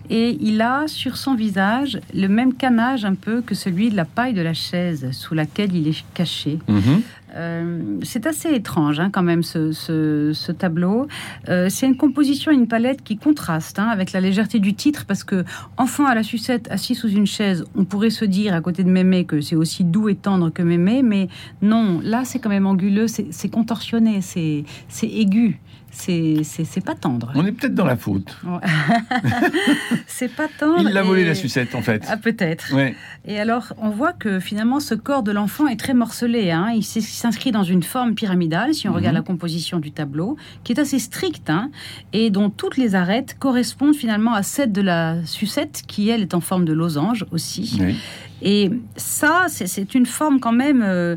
Et 0.09 0.37
il 0.41 0.61
a 0.61 0.87
sur 0.87 1.17
son 1.17 1.35
visage 1.35 1.99
le 2.13 2.27
même 2.27 2.53
canage 2.53 3.03
un 3.05 3.15
peu 3.15 3.41
que 3.41 3.53
celui 3.53 3.91
de 3.91 3.95
la 3.97 4.05
paille 4.05 4.33
de 4.33 4.41
la 4.41 4.53
chaise 4.53 5.11
sous 5.11 5.35
laquelle 5.35 5.75
il 5.75 5.87
est 5.89 6.03
caché. 6.13 6.57
Euh, 7.35 7.99
c'est 8.03 8.25
assez 8.25 8.49
étrange 8.53 8.99
hein, 8.99 9.09
quand 9.11 9.23
même 9.23 9.43
ce, 9.43 10.51
tableau. 10.51 11.07
Euh, 11.47 11.67
c'est 11.69 11.85
une 11.85 11.97
composition, 11.97 12.51
une 12.51 12.67
palette 12.67 13.03
qui 13.03 13.17
contraste 13.17 13.79
hein, 13.79 13.87
avec 13.87 14.11
la 14.11 14.21
légèreté 14.21 14.59
du 14.59 14.73
titre 14.73 15.05
parce 15.05 15.23
que 15.23 15.43
enfant 15.77 16.05
à 16.05 16.15
la 16.15 16.23
sucette 16.23 16.67
assis 16.71 16.95
sous 16.95 17.09
une 17.09 17.27
chaise, 17.27 17.63
on 17.75 17.85
pourrait 17.85 18.09
se 18.09 18.25
dire 18.25 18.53
à 18.53 18.61
côté 18.61 18.83
de 18.83 18.89
Mémé 18.89 19.25
que 19.25 19.41
c'est 19.41 19.55
aussi 19.55 19.83
doux 19.83 20.09
et 20.09 20.15
tendre 20.15 20.49
que 20.49 20.61
Mémé, 20.61 21.03
mais 21.03 21.27
non, 21.61 21.99
là 22.03 22.25
c'est 22.25 22.39
quand 22.39 22.49
même 22.49 22.65
anguleux, 22.65 23.07
c'est 23.07 23.49
contorsionné, 23.49 24.21
c'est 24.21 24.65
aigu, 25.03 25.59
c'est 25.91 26.83
pas 26.85 26.95
tendre. 26.95 27.31
On 27.35 27.45
est 27.45 27.51
peut-être 27.51 27.75
dans 27.75 27.85
la 27.85 27.97
faute. 27.97 28.37
C'est 30.07 30.33
pas 30.33 30.47
tendre. 30.59 30.81
Il 30.81 30.93
l'a 30.93 31.03
volé 31.03 31.21
et- 31.21 31.25
la 31.25 31.35
sucette 31.35 31.75
en 31.75 31.81
fait. 31.81 32.05
Ah, 32.09 32.17
peut-être. 32.17 32.73
Ouais. 32.75 32.95
Et 33.25 33.39
alors, 33.39 33.73
on 33.77 33.89
voit 33.89 34.13
que 34.13 34.39
finalement, 34.39 34.79
ce 34.79 34.95
corps 34.95 35.23
de 35.23 35.31
l'enfant 35.31 35.67
est 35.67 35.75
très 35.79 35.93
morcelé. 35.93 36.51
hein. 36.51 36.71
Il 36.75 36.83
s'inscrit 36.83 37.51
dans 37.51 37.63
une 37.63 37.83
forme 37.83 38.15
pyramidale, 38.15 38.73
si 38.73 38.87
on 38.87 38.93
regarde 38.93 39.15
Mhm. 39.15 39.21
la 39.21 39.25
composition 39.27 39.79
du 39.79 39.91
tableau, 39.91 40.37
qui 40.63 40.73
est 40.73 40.79
assez 40.79 40.99
stricte, 40.99 41.49
hein, 41.49 41.71
et 42.13 42.29
dont 42.29 42.49
toutes 42.49 42.77
les 42.77 42.95
arêtes 42.95 43.37
correspondent 43.39 43.95
finalement 43.95 44.33
à 44.33 44.43
celle 44.43 44.71
de 44.71 44.81
la 44.81 45.23
sucette, 45.25 45.83
qui 45.87 46.09
elle 46.09 46.21
est 46.21 46.33
en 46.33 46.41
forme 46.41 46.65
de 46.65 46.73
losange 46.73 47.25
aussi. 47.31 47.77
Oui. 47.81 47.95
Et 48.41 48.69
ça, 48.95 49.45
c'est- 49.47 49.93
une 49.95 50.05
forme 50.05 50.39
quand 50.39 50.51
même 50.51 50.81
euh, 50.83 51.15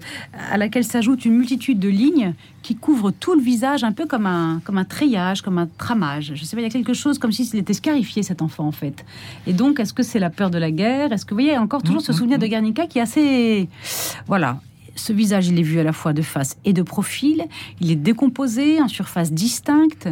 à 0.51 0.57
laquelle 0.57 0.85
s'ajoute 0.85 1.25
une 1.25 1.35
multitude 1.37 1.79
de 1.79 1.89
lignes 1.89 2.35
qui 2.63 2.75
couvrent 2.77 3.11
tout 3.11 3.35
le 3.35 3.43
visage, 3.43 3.85
un 3.85 3.93
peu 3.93 4.07
comme 4.07 4.27
un, 4.27 4.61
comme 4.65 4.79
un 4.79 4.85
treillage, 4.85 5.43
comme 5.43 5.59
un 5.59 5.67
tramage. 5.79 6.33
Je 6.35 6.45
sais 6.45 6.57
pas, 6.57 6.63
il 6.63 6.65
y 6.65 6.69
a 6.69 6.71
quelque 6.71 6.95
chose 6.95 7.19
comme 7.19 7.33
s'il 7.33 7.55
était 7.59 7.75
scarifié, 7.75 8.23
cet 8.23 8.41
enfant, 8.43 8.67
en 8.67 8.73
fait. 8.73 9.05
Et 9.47 9.53
donc, 9.53 9.81
est-ce 9.81 9.93
que 9.93 10.03
c'est 10.03 10.19
la 10.19 10.31
peur 10.31 10.51
de 10.51 10.59
la 10.59 10.71
guerre? 10.71 11.13
Est-ce 11.13 11.25
que, 11.25 11.35
vous 11.35 11.41
voyez, 11.41 11.59
encore 11.59 11.83
toujours 11.83 12.01
ce 12.03 12.13
souvenir 12.13 12.39
de 12.39 12.47
Guernica 12.47 12.87
qui 12.87 12.99
est 12.99 13.03
assez... 13.03 13.69
Voilà. 14.27 14.61
Ce 14.95 15.13
visage, 15.13 15.49
il 15.49 15.59
est 15.59 15.63
vu 15.63 15.79
à 15.79 15.83
la 15.85 15.93
fois 15.93 16.13
de 16.13 16.23
face 16.23 16.57
et 16.65 16.73
de 16.73 16.83
profil. 16.83 17.45
Il 17.81 17.91
est 17.91 17.97
décomposé 17.97 18.81
en 18.81 18.89
surface 18.89 19.33
distincte. 19.33 20.09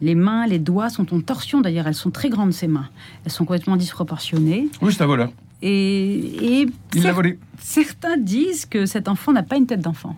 Les 0.00 0.14
mains, 0.14 0.46
les 0.46 0.60
doigts 0.60 0.88
sont 0.88 1.12
en 1.12 1.20
torsion. 1.20 1.60
D'ailleurs, 1.60 1.88
elles 1.88 1.94
sont 1.94 2.10
très 2.10 2.28
grandes, 2.30 2.52
ces 2.52 2.68
mains. 2.68 2.88
Elles 3.24 3.32
sont 3.32 3.44
complètement 3.44 3.76
disproportionnées. 3.76 4.68
Oui, 4.80 4.92
c'est 4.92 5.02
un 5.02 5.06
voleur. 5.06 5.32
Et, 5.62 6.60
et 6.60 6.66
Il 6.94 7.02
cer- 7.02 7.12
volé. 7.12 7.38
certains 7.60 8.16
disent 8.16 8.64
que 8.66 8.86
cet 8.86 9.08
enfant 9.08 9.32
n'a 9.32 9.42
pas 9.42 9.56
une 9.56 9.66
tête 9.66 9.80
d'enfant. 9.80 10.16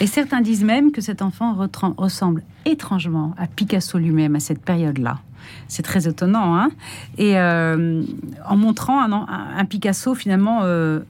Et 0.00 0.06
certains 0.06 0.40
disent 0.40 0.64
même 0.64 0.92
que 0.92 1.00
cet 1.00 1.22
enfant 1.22 1.54
ressemble 1.96 2.42
étrangement 2.64 3.34
à 3.38 3.46
Picasso 3.46 3.98
lui-même 3.98 4.36
à 4.36 4.40
cette 4.40 4.62
période-là. 4.62 5.20
C'est 5.68 5.82
très 5.82 6.06
étonnant, 6.08 6.56
hein 6.56 6.70
Et 7.18 7.38
euh, 7.38 8.02
en 8.48 8.56
montrant 8.56 9.00
un 9.02 9.64
Picasso 9.64 10.14
finalement 10.14 10.60
euh, 10.62 11.00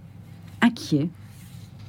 inquiet. 0.63 1.09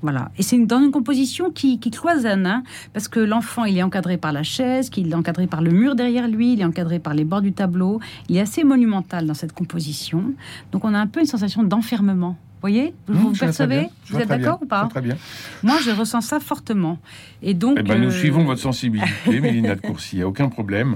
Voilà. 0.03 0.29
Et 0.37 0.43
c'est 0.43 0.59
dans 0.59 0.81
une 0.81 0.91
composition 0.91 1.49
qui, 1.49 1.79
qui 1.79 1.89
cloisonne, 1.89 2.45
hein, 2.45 2.63
parce 2.91 3.07
que 3.07 3.21
l'enfant, 3.21 3.63
il 3.63 3.77
est 3.77 3.83
encadré 3.83 4.17
par 4.17 4.33
la 4.33 4.43
chaise, 4.43 4.89
qu'il 4.89 5.09
est 5.09 5.15
encadré 5.15 5.47
par 5.47 5.61
le 5.61 5.71
mur 5.71 5.95
derrière 5.95 6.27
lui, 6.27 6.53
il 6.53 6.61
est 6.61 6.65
encadré 6.65 6.99
par 6.99 7.13
les 7.13 7.23
bords 7.23 7.41
du 7.41 7.53
tableau. 7.53 8.01
Il 8.27 8.35
est 8.35 8.41
assez 8.41 8.65
monumental 8.65 9.25
dans 9.25 9.33
cette 9.33 9.53
composition. 9.53 10.33
Donc 10.73 10.83
on 10.83 10.93
a 10.93 10.99
un 10.99 11.07
peu 11.07 11.21
une 11.21 11.25
sensation 11.25 11.63
d'enfermement. 11.63 12.35
Vous 12.63 12.69
voyez 12.69 12.93
Vous, 13.07 13.13
Mmh, 13.13 13.17
vous 13.17 13.31
percevez 13.33 13.89
Vous 14.07 14.19
êtes 14.19 14.29
d'accord 14.29 14.59
ou 14.61 14.65
pas 14.65 14.87
Très 14.89 15.01
bien. 15.01 15.17
Moi, 15.63 15.75
je 15.83 15.91
ressens 15.91 16.21
ça 16.21 16.39
fortement. 16.39 16.97
Et 17.41 17.53
donc, 17.53 17.75
Eh 17.77 17.83
ben, 17.83 17.99
nous 17.99 18.07
euh, 18.07 18.11
suivons 18.11 18.45
votre 18.45 18.61
sensibilité, 18.61 19.09
Mélina 19.41 19.75
de 19.75 19.81
Courcy. 19.81 20.15
Il 20.15 20.19
n'y 20.19 20.23
a 20.23 20.29
aucun 20.29 20.47
problème. 20.47 20.95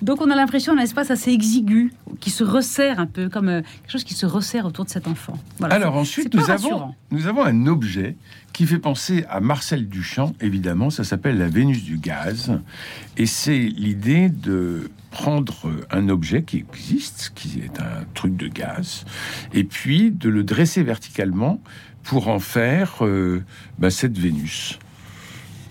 donc 0.00 0.20
on 0.20 0.30
a 0.30 0.36
l'impression 0.36 0.76
d'un 0.76 0.82
espace 0.82 1.10
assez 1.10 1.32
exigu 1.32 1.92
qui 2.20 2.30
se 2.30 2.44
resserre 2.44 3.00
un 3.00 3.06
peu, 3.06 3.28
comme 3.28 3.48
euh, 3.48 3.62
quelque 3.62 3.90
chose 3.90 4.04
qui 4.04 4.14
se 4.14 4.26
resserre 4.26 4.64
autour 4.64 4.84
de 4.84 4.90
cet 4.90 5.08
enfant. 5.08 5.36
Voilà. 5.58 5.74
Alors 5.74 5.96
ensuite, 5.96 6.32
avons, 6.48 6.94
nous 7.10 7.26
avons 7.26 7.42
un 7.44 7.66
objet 7.66 8.14
qui 8.52 8.64
fait 8.64 8.78
penser 8.78 9.24
à 9.28 9.40
Marcel 9.40 9.88
Duchamp, 9.88 10.34
évidemment, 10.40 10.88
ça 10.88 11.02
s'appelle 11.02 11.36
la 11.36 11.48
Vénus 11.48 11.82
du 11.82 11.98
gaz. 11.98 12.52
Et 13.16 13.26
c'est 13.26 13.58
l'idée 13.58 14.28
de 14.28 14.88
prendre 15.10 15.70
un 15.90 16.08
objet 16.08 16.42
qui 16.42 16.58
existe, 16.58 17.32
qui 17.34 17.60
est 17.60 17.80
un 17.80 18.04
truc 18.14 18.36
de 18.36 18.48
gaz, 18.48 19.04
et 19.54 19.64
puis 19.64 20.10
de 20.10 20.28
le 20.28 20.44
dresser 20.44 20.82
verticalement 20.82 21.60
pour 22.02 22.28
en 22.28 22.38
faire 22.38 22.96
euh, 23.02 23.42
bah, 23.78 23.90
cette 23.90 24.16
Vénus. 24.18 24.78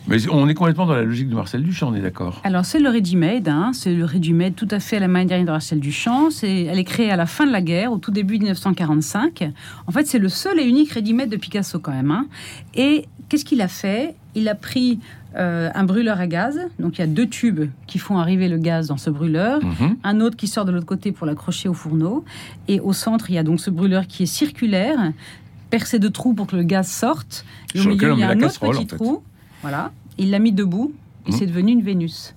Mais 0.10 0.18
on 0.30 0.48
est 0.48 0.54
complètement 0.54 0.86
dans 0.86 0.96
la 0.96 1.04
logique 1.04 1.28
de 1.28 1.36
Marcel 1.36 1.64
Duchamp, 1.64 1.90
on 1.90 1.94
est 1.96 2.02
d'accord? 2.02 2.40
Alors, 2.46 2.64
c'est 2.64 2.80
le 2.80 2.88
ready-made, 2.90 3.50
hein, 3.50 3.72
c'est 3.74 3.94
le 3.94 4.06
ready-made 4.06 4.56
tout 4.56 4.68
à 4.72 4.80
fait 4.80 4.96
à 4.96 5.00
la 5.02 5.10
manière 5.10 5.44
de 5.44 5.52
Rachel 5.52 5.82
Duchamp. 5.82 6.30
C'est, 6.30 6.64
elle 6.64 6.80
est 6.80 6.86
créée 6.86 7.12
à 7.12 7.18
la 7.18 7.26
fin 7.26 7.46
de 7.46 7.52
la 7.52 7.62
guerre, 7.62 7.92
au 7.92 7.98
tout 7.98 8.12
début 8.12 8.38
de 8.38 8.44
1945. 8.44 9.52
En 9.86 9.92
fait, 9.92 10.08
c'est 10.08 10.20
le 10.20 10.30
seul 10.30 10.62
et 10.62 10.64
unique 10.64 10.92
ready-made 10.94 11.30
de 11.30 11.36
Picasso 11.36 11.80
quand 11.80 11.92
même. 11.92 12.12
hein. 12.12 12.26
Et 12.74 13.06
qu'est-ce 13.28 13.44
qu'il 13.44 13.60
a 13.62 13.68
fait? 13.68 14.16
Il 14.34 14.48
a 14.48 14.56
pris 14.56 15.00
euh, 15.38 15.70
un 15.74 15.84
brûleur 15.84 16.20
à 16.20 16.28
gaz. 16.28 16.60
Donc, 16.80 16.98
il 16.98 17.02
y 17.02 17.04
a 17.04 17.08
deux 17.08 17.28
tubes 17.28 17.70
qui 17.86 18.00
font 18.00 18.18
arriver 18.18 18.48
le 18.48 18.58
gaz 18.58 18.88
dans 18.88 18.98
ce 18.98 19.10
brûleur. 19.10 19.64
Mhm. 19.64 19.98
un 20.04 20.22
autre 20.22 20.36
qui 20.36 20.48
sort 20.48 20.66
de 20.66 20.72
l'autre 20.72 20.86
côté 20.86 21.12
pour 21.12 21.28
l'accrocher 21.28 21.70
au 21.70 21.74
fourneau. 21.74 22.24
Et 22.68 22.80
au 22.80 22.94
centre, 22.94 23.30
il 23.30 23.36
y 23.36 23.38
a 23.38 23.44
donc 23.44 23.60
ce 23.60 23.70
brûleur 23.70 24.08
qui 24.08 24.24
est 24.24 24.28
circulaire, 24.28 25.12
percé 25.70 26.00
de 26.00 26.08
trous 26.08 26.34
pour 26.34 26.48
que 26.48 26.56
le 26.56 26.64
gaz 26.64 26.88
sorte. 26.88 27.46
Et 27.76 27.80
au 27.80 27.82
Sur 27.84 27.92
milieu, 27.92 28.14
il 28.14 28.20
y 28.20 28.24
a 28.24 28.30
un 28.30 28.42
autre 28.42 28.60
petit 28.60 28.78
en 28.78 28.82
fait. 28.82 28.96
trou. 28.96 29.22
Voilà. 29.62 29.92
Il 30.18 30.32
l'a 30.32 30.40
mis 30.40 30.52
debout 30.52 30.94
et 31.28 31.32
Mhm. 31.32 31.38
c'est 31.38 31.46
devenu 31.46 31.72
une 31.74 31.82
Vénus. 31.82 32.34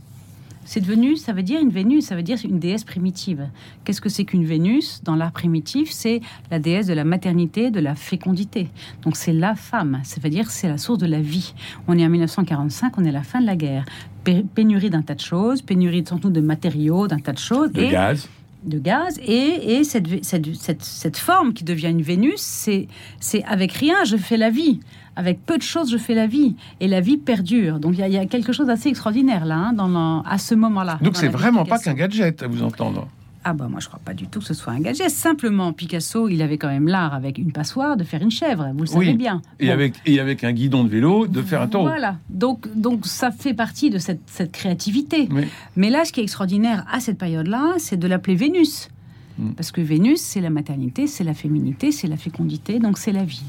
C'est 0.72 0.80
devenu, 0.80 1.16
ça 1.16 1.33
veut 1.33 1.42
dire 1.42 1.61
une 1.61 1.70
Vénus, 1.70 2.04
ça 2.04 2.14
veut 2.14 2.22
dire 2.22 2.38
une 2.44 2.61
déesse 2.61 2.85
primitive. 2.85 3.48
Qu'est-ce 3.83 4.00
que 4.00 4.09
c'est 4.09 4.24
qu'une 4.24 4.44
Vénus 4.44 5.00
Dans 5.02 5.16
l'art 5.16 5.33
primitif, 5.33 5.90
c'est 5.90 6.20
la 6.52 6.61
déesse 6.61 6.87
de 6.87 6.92
la 6.92 7.02
maternité, 7.02 7.72
de 7.72 7.80
la 7.80 7.96
fécondité. 7.96 8.68
Donc 9.02 9.16
c'est 9.16 9.33
la 9.33 9.56
femme, 9.56 9.98
ça 10.04 10.20
veut 10.20 10.30
dire 10.30 10.48
c'est 10.48 10.68
la 10.68 10.78
source 10.78 11.00
de 11.00 11.06
la 11.06 11.20
vie. 11.20 11.54
On 11.88 11.98
est 11.98 12.06
en 12.06 12.09
1945, 12.09 12.96
on 12.98 13.04
est 13.04 13.09
à 13.09 13.12
la 13.12 13.24
fin 13.24 13.40
de 13.40 13.46
la 13.46 13.56
guerre. 13.56 13.85
Pé- 14.22 14.44
Pénurie 14.54 14.90
d'un 14.90 15.02
tas 15.02 15.16
de 15.16 15.20
choses, 15.20 15.61
pénurie 15.61 16.04
surtout 16.06 16.30
de 16.30 16.40
matériaux, 16.40 17.09
d'un 17.09 17.18
tas 17.18 17.33
de 17.33 17.38
choses. 17.38 17.72
De 17.72 17.80
et 17.83 17.90
gaz. 17.90 18.28
De 18.64 18.79
gaz 18.79 19.18
et, 19.25 19.77
et 19.77 19.85
cette, 19.85 20.25
cette, 20.25 20.55
cette, 20.55 20.83
cette 20.83 21.16
forme 21.16 21.53
qui 21.53 21.64
devient 21.64 21.88
une 21.88 22.03
Vénus, 22.03 22.40
c'est 22.40 22.88
c'est 23.18 23.42
avec 23.44 23.73
rien, 23.73 24.05
je 24.05 24.16
fais 24.16 24.37
la 24.37 24.51
vie. 24.51 24.81
Avec 25.16 25.44
peu 25.44 25.59
de 25.59 25.62
choses, 25.62 25.90
je 25.90 25.99
fais 25.99 26.14
la 26.14 26.27
vie. 26.27 26.57
Et 26.81 26.88
la 26.88 27.01
vie 27.01 27.16
perdure. 27.18 27.79
Donc 27.81 27.94
il 27.94 28.01
y, 28.01 28.03
a- 28.03 28.09
il 28.09 28.14
y 28.14 28.18
a 28.18 28.27
quelque 28.27 28.53
chose 28.53 28.68
d'assez 28.68 28.88
extraordinaire 28.88 29.44
là, 29.44 29.57
hein, 29.57 29.73
dans 29.73 29.88
le- 29.88 30.23
à 30.29 30.38
ce 30.38 30.55
moment-là. 30.55 30.99
Donc 31.03 31.16
c'est 31.16 31.27
vraiment 31.29 31.64
pas 31.64 31.79
qu'un 31.79 31.94
gadget, 31.94 32.42
à 32.42 32.46
vous 32.46 32.62
entendre. 32.62 33.09
Ah 33.42 33.55
bah 33.55 33.68
moi 33.70 33.81
je 33.81 33.88
crois 33.88 34.00
pas 34.05 34.12
du 34.12 34.26
tout 34.26 34.40
que 34.40 34.44
ce 34.44 34.53
soit 34.53 34.72
un 34.74 34.81
gadget. 34.81 35.09
Simplement, 35.09 35.72
Picasso, 35.72 36.29
il 36.29 36.42
avait 36.42 36.59
quand 36.59 36.68
même 36.68 36.88
l'art 36.88 37.14
avec 37.14 37.38
une 37.38 37.53
passoire 37.53 37.96
de 37.96 38.05
faire 38.05 38.20
une 38.22 38.31
chèvre, 38.31 38.68
vous 38.74 38.81
le 38.81 38.87
savez 38.87 39.07
Oui. 39.09 39.14
bien. 39.14 39.40
Et, 39.59 39.68
Bon. 39.68 39.72
avec, 39.72 39.94
et 40.05 40.20
avec 40.20 40.44
un 40.44 40.53
guidon 40.53 40.85
de 40.85 40.90
vélo, 40.90 41.26
de 41.26 41.40
faire 41.40 41.62
un 41.62 41.66
taureau. 41.68 41.87
Voilà. 41.88 42.18
Donc, 42.29 42.68
donc 42.74 43.07
ça 43.07 43.31
fait 43.31 43.55
partie 43.55 43.88
de 43.88 43.96
cette, 43.98 44.20
cette 44.26 44.53
créativité. 44.53 45.26
Oui. 45.31 45.46
Mais 45.76 45.88
là, 45.88 46.05
ce 46.05 46.12
qui 46.12 46.20
est 46.20 46.22
extraordinaire 46.24 46.85
à 46.92 47.00
cette 47.00 47.16
période-là, 47.16 47.74
c'est 47.79 47.96
de 47.96 48.07
l'appeler 48.07 48.35
Vénus. 48.37 48.90
Mm. 49.38 49.53
Parce 49.53 49.72
que 49.72 49.81
Vénus, 49.81 50.20
c'est 50.20 50.42
la 50.42 50.50
maternité, 50.50 51.07
c'est 51.07 51.24
la 51.24 51.35
féminité, 51.35 51.92
c'est 51.92 52.09
la 52.09 52.18
fécondité, 52.18 52.79
donc 52.79 52.98
c'est 52.98 53.12
la 53.12 53.24
vie. 53.24 53.42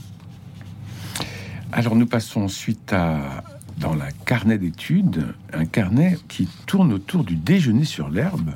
Alors 1.73 1.95
nous 1.95 2.05
passons 2.05 2.41
ensuite 2.41 2.93
à 2.93 3.43
dans 3.77 3.95
la 3.95 4.11
carnet 4.25 4.59
d'études, 4.59 5.25
un 5.53 5.65
carnet 5.65 6.17
qui 6.27 6.47
tourne 6.67 6.93
autour 6.93 7.23
du 7.23 7.35
déjeuner 7.35 7.83
sur 7.83 8.09
l'herbe, 8.09 8.51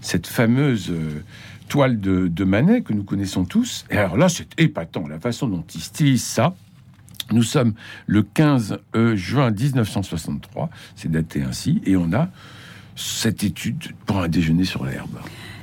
cette 0.00 0.26
fameuse 0.26 0.90
euh, 0.90 1.22
toile 1.68 2.00
de, 2.00 2.44
Manet 2.44 2.82
que 2.82 2.92
nous 2.92 3.04
connaissons 3.04 3.44
tous. 3.44 3.84
Et 3.90 3.96
alors 3.96 4.16
là, 4.16 4.28
c'est 4.28 4.48
épatant 4.58 5.06
la 5.06 5.18
façon 5.18 5.48
dont 5.48 5.64
il 5.74 5.80
stylise 5.80 6.24
ça. 6.24 6.54
Nous 7.30 7.42
sommes 7.42 7.74
le 8.06 8.22
15 8.22 8.78
euh, 8.96 9.14
juin 9.14 9.50
1963, 9.50 10.70
c'est 10.96 11.10
daté 11.10 11.42
ainsi, 11.42 11.82
et 11.84 11.94
on 11.96 12.12
a 12.14 12.28
cette 12.96 13.44
étude 13.44 13.92
pour 14.06 14.18
un 14.18 14.28
déjeuner 14.28 14.64
sur 14.64 14.84
l'herbe. 14.84 15.18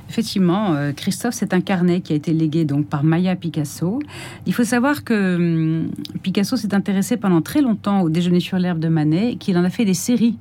Effectivement, 0.08 0.74
euh, 0.74 0.92
Christophe, 0.92 1.34
c'est 1.34 1.52
un 1.52 1.60
carnet 1.60 2.00
qui 2.00 2.12
a 2.12 2.16
été 2.16 2.32
légué 2.32 2.64
donc 2.64 2.86
par 2.86 3.02
Maya 3.02 3.34
Picasso. 3.34 3.98
Il 4.46 4.54
faut 4.54 4.64
savoir 4.64 5.02
que 5.02 5.36
hum, 5.36 5.90
Picasso 6.22 6.56
s'est 6.56 6.74
intéressé 6.74 7.16
pendant 7.16 7.42
très 7.42 7.60
longtemps 7.60 8.02
au 8.02 8.10
déjeuner 8.10 8.38
sur 8.38 8.58
l'herbe 8.58 8.78
de 8.78 8.88
Manet 8.88 9.32
et 9.32 9.36
qu'il 9.36 9.58
en 9.58 9.64
a 9.64 9.70
fait 9.70 9.84
des 9.84 9.94
séries. 9.94 10.38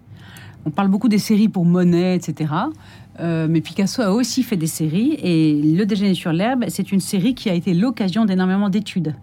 On 0.66 0.72
parle 0.72 0.90
beaucoup 0.90 1.10
des 1.10 1.20
séries 1.20 1.50
pour 1.50 1.66
Monet, 1.66 2.16
etc. 2.16 2.52
Euh, 3.20 3.48
mais 3.50 3.62
Picasso 3.62 4.02
a 4.02 4.12
aussi 4.12 4.44
fait 4.44 4.58
des 4.58 4.68
séries 4.68 5.14
et 5.22 5.54
Le 5.62 5.86
déjeuner 5.86 6.14
sur 6.16 6.34
l'herbe, 6.34 6.66
c'est 6.68 6.92
une 6.92 7.00
série 7.00 7.34
qui 7.34 7.50
a 7.50 7.54
été 7.54 7.74
l'occasion 7.74 8.26
d'énormément 8.26 8.70
d'études. 8.70 9.16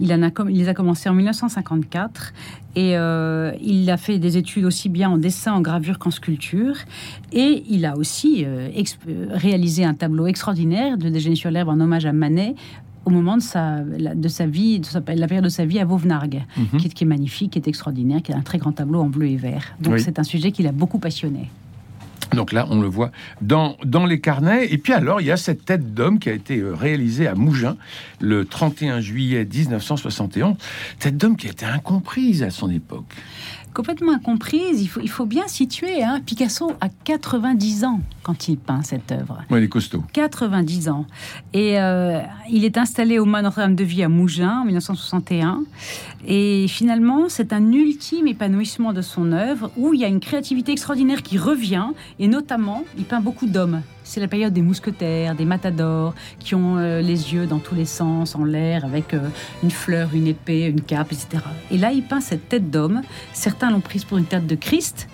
Il, 0.00 0.12
en 0.12 0.22
a, 0.22 0.30
il 0.48 0.56
les 0.58 0.68
a 0.68 0.74
commencé 0.74 1.08
en 1.08 1.14
1954 1.14 2.32
et 2.76 2.96
euh, 2.96 3.52
il 3.60 3.90
a 3.90 3.96
fait 3.96 4.20
des 4.20 4.36
études 4.36 4.64
aussi 4.64 4.88
bien 4.88 5.10
en 5.10 5.18
dessin, 5.18 5.52
en 5.54 5.60
gravure 5.60 5.98
qu'en 5.98 6.12
sculpture. 6.12 6.76
Et 7.32 7.64
il 7.68 7.84
a 7.84 7.96
aussi 7.96 8.44
euh, 8.46 8.68
réalisé 9.30 9.84
un 9.84 9.94
tableau 9.94 10.28
extraordinaire 10.28 10.96
de 10.98 11.08
Déjeuner 11.08 11.34
sur 11.34 11.50
l'herbe 11.50 11.68
en 11.70 11.80
hommage 11.80 12.06
à 12.06 12.12
Manet 12.12 12.54
au 13.04 13.10
moment 13.10 13.36
de 13.36 13.42
sa, 13.42 13.80
de 13.80 14.28
sa 14.28 14.46
vie, 14.46 14.78
de 14.80 14.86
sa- 14.86 15.00
la 15.14 15.26
période 15.26 15.44
de 15.44 15.48
sa 15.48 15.64
vie 15.64 15.80
à 15.80 15.84
Vauvenargues, 15.84 16.42
Mhm. 16.56 16.78
qui, 16.80 16.86
est, 16.86 16.90
qui 16.90 17.04
est 17.04 17.06
magnifique, 17.06 17.52
qui 17.52 17.58
est 17.58 17.66
extraordinaire, 17.66 18.22
qui 18.22 18.30
est 18.32 18.34
un 18.36 18.42
très 18.42 18.58
grand 18.58 18.72
tableau 18.72 19.00
en 19.00 19.08
bleu 19.08 19.26
et 19.28 19.36
vert. 19.36 19.64
Donc 19.80 19.94
Oui. 19.94 20.00
c'est 20.00 20.18
un 20.18 20.24
sujet 20.24 20.52
qui 20.52 20.62
l'a 20.62 20.72
beaucoup 20.72 20.98
passionné. 20.98 21.48
Donc 22.34 22.52
là, 22.52 22.66
on 22.70 22.80
le 22.80 22.88
voit 22.88 23.10
dans, 23.40 23.76
les 24.06 24.20
carnets. 24.20 24.72
Et 24.72 24.78
puis 24.78 24.92
alors, 24.92 25.20
il 25.20 25.26
y 25.26 25.30
a 25.30 25.36
cette 25.36 25.64
tête 25.64 25.94
d'homme 25.94 26.18
qui 26.18 26.28
a 26.28 26.32
été 26.32 26.58
euh, 26.58 26.74
réalisée 26.74 27.26
à 27.26 27.34
Mougins 27.34 27.76
le 28.20 28.44
31 28.44 29.00
juillet 29.00 29.46
1971. 29.50 30.56
Tête 30.98 31.16
d'homme 31.16 31.36
qui 31.36 31.48
a 31.48 31.50
été 31.50 31.64
incomprise 31.64 32.42
à 32.42 32.50
son 32.50 32.70
époque. 32.70 33.06
Complètement 33.78 34.10
incomprise, 34.10 34.82
il 34.82 34.88
faut, 34.88 35.00
il 35.00 35.08
faut 35.08 35.24
bien 35.24 35.46
situer. 35.46 36.02
Hein, 36.02 36.20
Picasso 36.26 36.72
a 36.80 36.88
90 36.88 37.84
ans 37.84 38.00
quand 38.24 38.48
il 38.48 38.58
peint 38.58 38.82
cette 38.82 39.12
œuvre. 39.12 39.44
Ouais, 39.50 39.60
il 39.60 39.64
est 39.66 39.68
costaud. 39.68 40.02
90 40.14 40.88
ans. 40.88 41.06
Et 41.52 41.78
euh, 41.78 42.18
il 42.50 42.64
est 42.64 42.76
installé 42.76 43.20
au 43.20 43.24
mât 43.24 43.40
Notre-Dame-de-Vie 43.40 44.02
à 44.02 44.08
Mougins 44.08 44.62
en 44.62 44.64
1961. 44.64 45.62
Et 46.26 46.66
finalement, 46.66 47.28
c'est 47.28 47.52
un 47.52 47.70
ultime 47.70 48.26
épanouissement 48.26 48.92
de 48.92 49.00
son 49.00 49.30
œuvre 49.30 49.70
où 49.76 49.94
il 49.94 50.00
y 50.00 50.04
a 50.04 50.08
une 50.08 50.18
créativité 50.18 50.72
extraordinaire 50.72 51.22
qui 51.22 51.38
revient. 51.38 51.86
Et 52.18 52.26
notamment, 52.26 52.82
il 52.98 53.04
peint 53.04 53.20
beaucoup 53.20 53.46
d'hommes. 53.46 53.82
C'est 54.08 54.20
la 54.20 54.28
période 54.28 54.54
des 54.54 54.62
mousquetaires, 54.62 55.34
des 55.34 55.44
matadors, 55.44 56.14
qui 56.38 56.54
ont 56.54 56.78
euh, 56.78 57.02
les 57.02 57.34
yeux 57.34 57.46
dans 57.46 57.58
tous 57.58 57.74
les 57.74 57.84
sens, 57.84 58.34
en 58.34 58.44
l'air, 58.44 58.86
avec 58.86 59.12
euh, 59.12 59.20
une 59.62 59.70
fleur, 59.70 60.08
une 60.14 60.26
épée, 60.26 60.64
une 60.64 60.80
cape, 60.80 61.12
etc. 61.12 61.44
Et 61.70 61.76
là, 61.76 61.92
il 61.92 62.02
peint 62.02 62.22
cette 62.22 62.48
tête 62.48 62.70
d'homme. 62.70 63.02
Certains 63.34 63.70
l'ont 63.70 63.80
prise 63.80 64.04
pour 64.04 64.16
une 64.16 64.24
tête 64.24 64.46
de 64.46 64.54
Christ. 64.54 65.08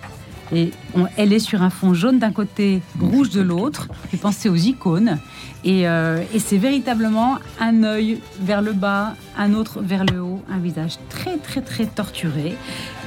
Et 0.52 0.70
elle 1.16 1.32
est 1.32 1.40
sur 1.40 1.62
un 1.62 1.70
fond 1.70 1.92
jaune 1.92 2.20
d'un 2.20 2.30
côté, 2.30 2.82
rouge 3.00 3.30
de 3.30 3.40
l'autre. 3.40 3.88
Fait 4.10 4.16
penser 4.16 4.48
aux 4.48 4.54
icônes. 4.54 5.18
Et, 5.64 5.88
euh, 5.88 6.22
et 6.34 6.38
c'est 6.38 6.58
véritablement 6.58 7.38
un 7.58 7.84
œil 7.84 8.20
vers 8.40 8.60
le 8.60 8.72
bas, 8.72 9.14
un 9.38 9.54
autre 9.54 9.80
vers 9.80 10.04
le 10.04 10.20
haut, 10.20 10.42
un 10.50 10.58
visage 10.58 10.96
très 11.08 11.38
très 11.38 11.62
très 11.62 11.86
torturé. 11.86 12.54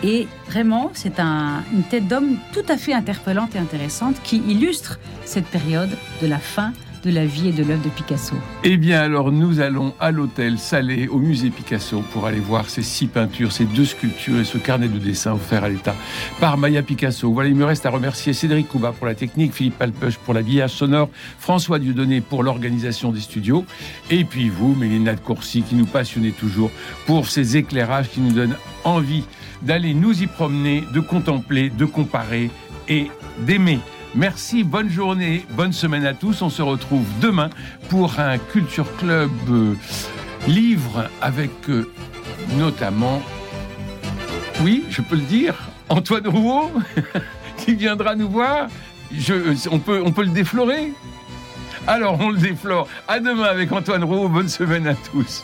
Et 0.04 0.28
vraiment, 0.50 0.90
c'est 0.94 1.20
un, 1.20 1.64
une 1.74 1.84
tête 1.84 2.08
d'homme 2.08 2.38
tout 2.54 2.66
à 2.68 2.78
fait 2.78 2.94
interpellante 2.94 3.56
et 3.56 3.60
intéressante 3.60 4.16
qui 4.24 4.38
illustre 4.48 5.00
cette 5.24 5.46
période 5.46 5.92
de 6.22 6.28
la 6.28 6.40
fin 6.40 6.74
de 7.08 7.12
la 7.14 7.26
vie 7.26 7.48
et 7.48 7.52
de 7.54 7.64
l'œuvre 7.64 7.84
de 7.84 7.90
Picasso. 7.90 8.36
Eh 8.66 8.76
bien 8.76 9.00
alors 9.00 9.32
nous 9.32 9.62
allons 9.62 9.94
à 10.00 10.12
l'hôtel 10.12 10.60
Salé 10.60 11.08
au 11.08 11.20
musée 11.20 11.50
Picasso 11.50 12.04
pour 12.12 12.26
aller 12.26 12.40
voir 12.40 12.70
ces 12.70 12.84
six 12.84 13.08
peintures, 13.08 13.54
ces 13.54 13.64
deux 13.64 13.86
sculptures 13.86 14.40
et 14.40 14.44
ce 14.44 14.58
carnet 14.58 14.90
de 14.90 15.00
dessins 15.00 15.34
offert 15.34 15.64
à 15.64 15.70
l'État 15.70 15.96
par 16.42 16.58
Maya 16.58 16.84
Picasso. 16.84 17.32
Voilà, 17.32 17.50
il 17.50 17.56
me 17.56 17.64
reste 17.64 17.86
à 17.86 17.92
remercier 17.92 18.34
Cédric 18.34 18.68
Kouba 18.68 18.92
pour 18.92 19.08
la 19.08 19.16
technique, 19.16 19.54
Philippe 19.54 19.82
Alpeuch 19.82 20.18
pour 20.18 20.34
l'habillage 20.34 20.72
sonore, 20.72 21.10
François 21.40 21.80
Dieudonné 21.80 22.20
pour 22.20 22.44
l'organisation 22.44 23.14
des 23.14 23.22
studios 23.22 23.66
et 24.10 24.26
puis 24.26 24.50
vous, 24.50 24.76
Mélina 24.76 25.16
de 25.16 25.22
Courcy, 25.22 25.64
qui 25.64 25.76
nous 25.76 25.86
passionnez 25.86 26.32
toujours 26.32 26.72
pour 27.06 27.30
ces 27.30 27.56
éclairages 27.56 28.10
qui 28.10 28.20
nous 28.20 28.34
donnent 28.34 28.58
envie 28.84 29.24
d'aller 29.62 29.94
nous 29.94 30.22
y 30.22 30.28
promener, 30.28 30.84
de 30.94 31.00
contempler, 31.00 31.70
de 31.70 31.86
comparer 31.86 32.50
et 32.90 33.08
d'aimer. 33.40 33.80
Merci, 34.18 34.64
bonne 34.64 34.90
journée, 34.90 35.46
bonne 35.52 35.72
semaine 35.72 36.04
à 36.04 36.16
tous. 36.16 36.42
On 36.42 36.50
se 36.50 36.64
retrouve 36.64 37.06
demain 37.22 37.52
pour 37.88 38.20
un 38.20 38.40
Culture 38.40 38.88
Club 38.98 39.30
euh, 39.48 39.76
livre 40.48 41.08
avec 41.22 41.52
euh, 41.70 41.88
notamment, 42.58 43.22
oui, 44.62 44.86
je 44.90 45.04
peux 45.04 45.18
le 45.18 45.22
dire, 45.22 45.54
Antoine 45.88 46.28
Rouault 46.28 46.72
qui 47.58 47.76
viendra 47.76 48.16
nous 48.16 48.28
voir. 48.28 48.70
Euh, 49.30 49.54
on, 49.70 49.78
peut, 49.78 50.02
on 50.04 50.12
peut 50.12 50.24
le 50.24 50.32
déflorer? 50.32 50.94
Alors 51.86 52.20
on 52.20 52.32
le 52.32 52.40
déflore. 52.40 52.88
À 53.08 53.20
demain 53.20 53.44
avec 53.44 53.72
Antoine 53.72 54.04
Rouault. 54.04 54.30
Bonne 54.30 54.50
semaine 54.50 54.88
à 54.88 54.96
tous. 54.96 55.44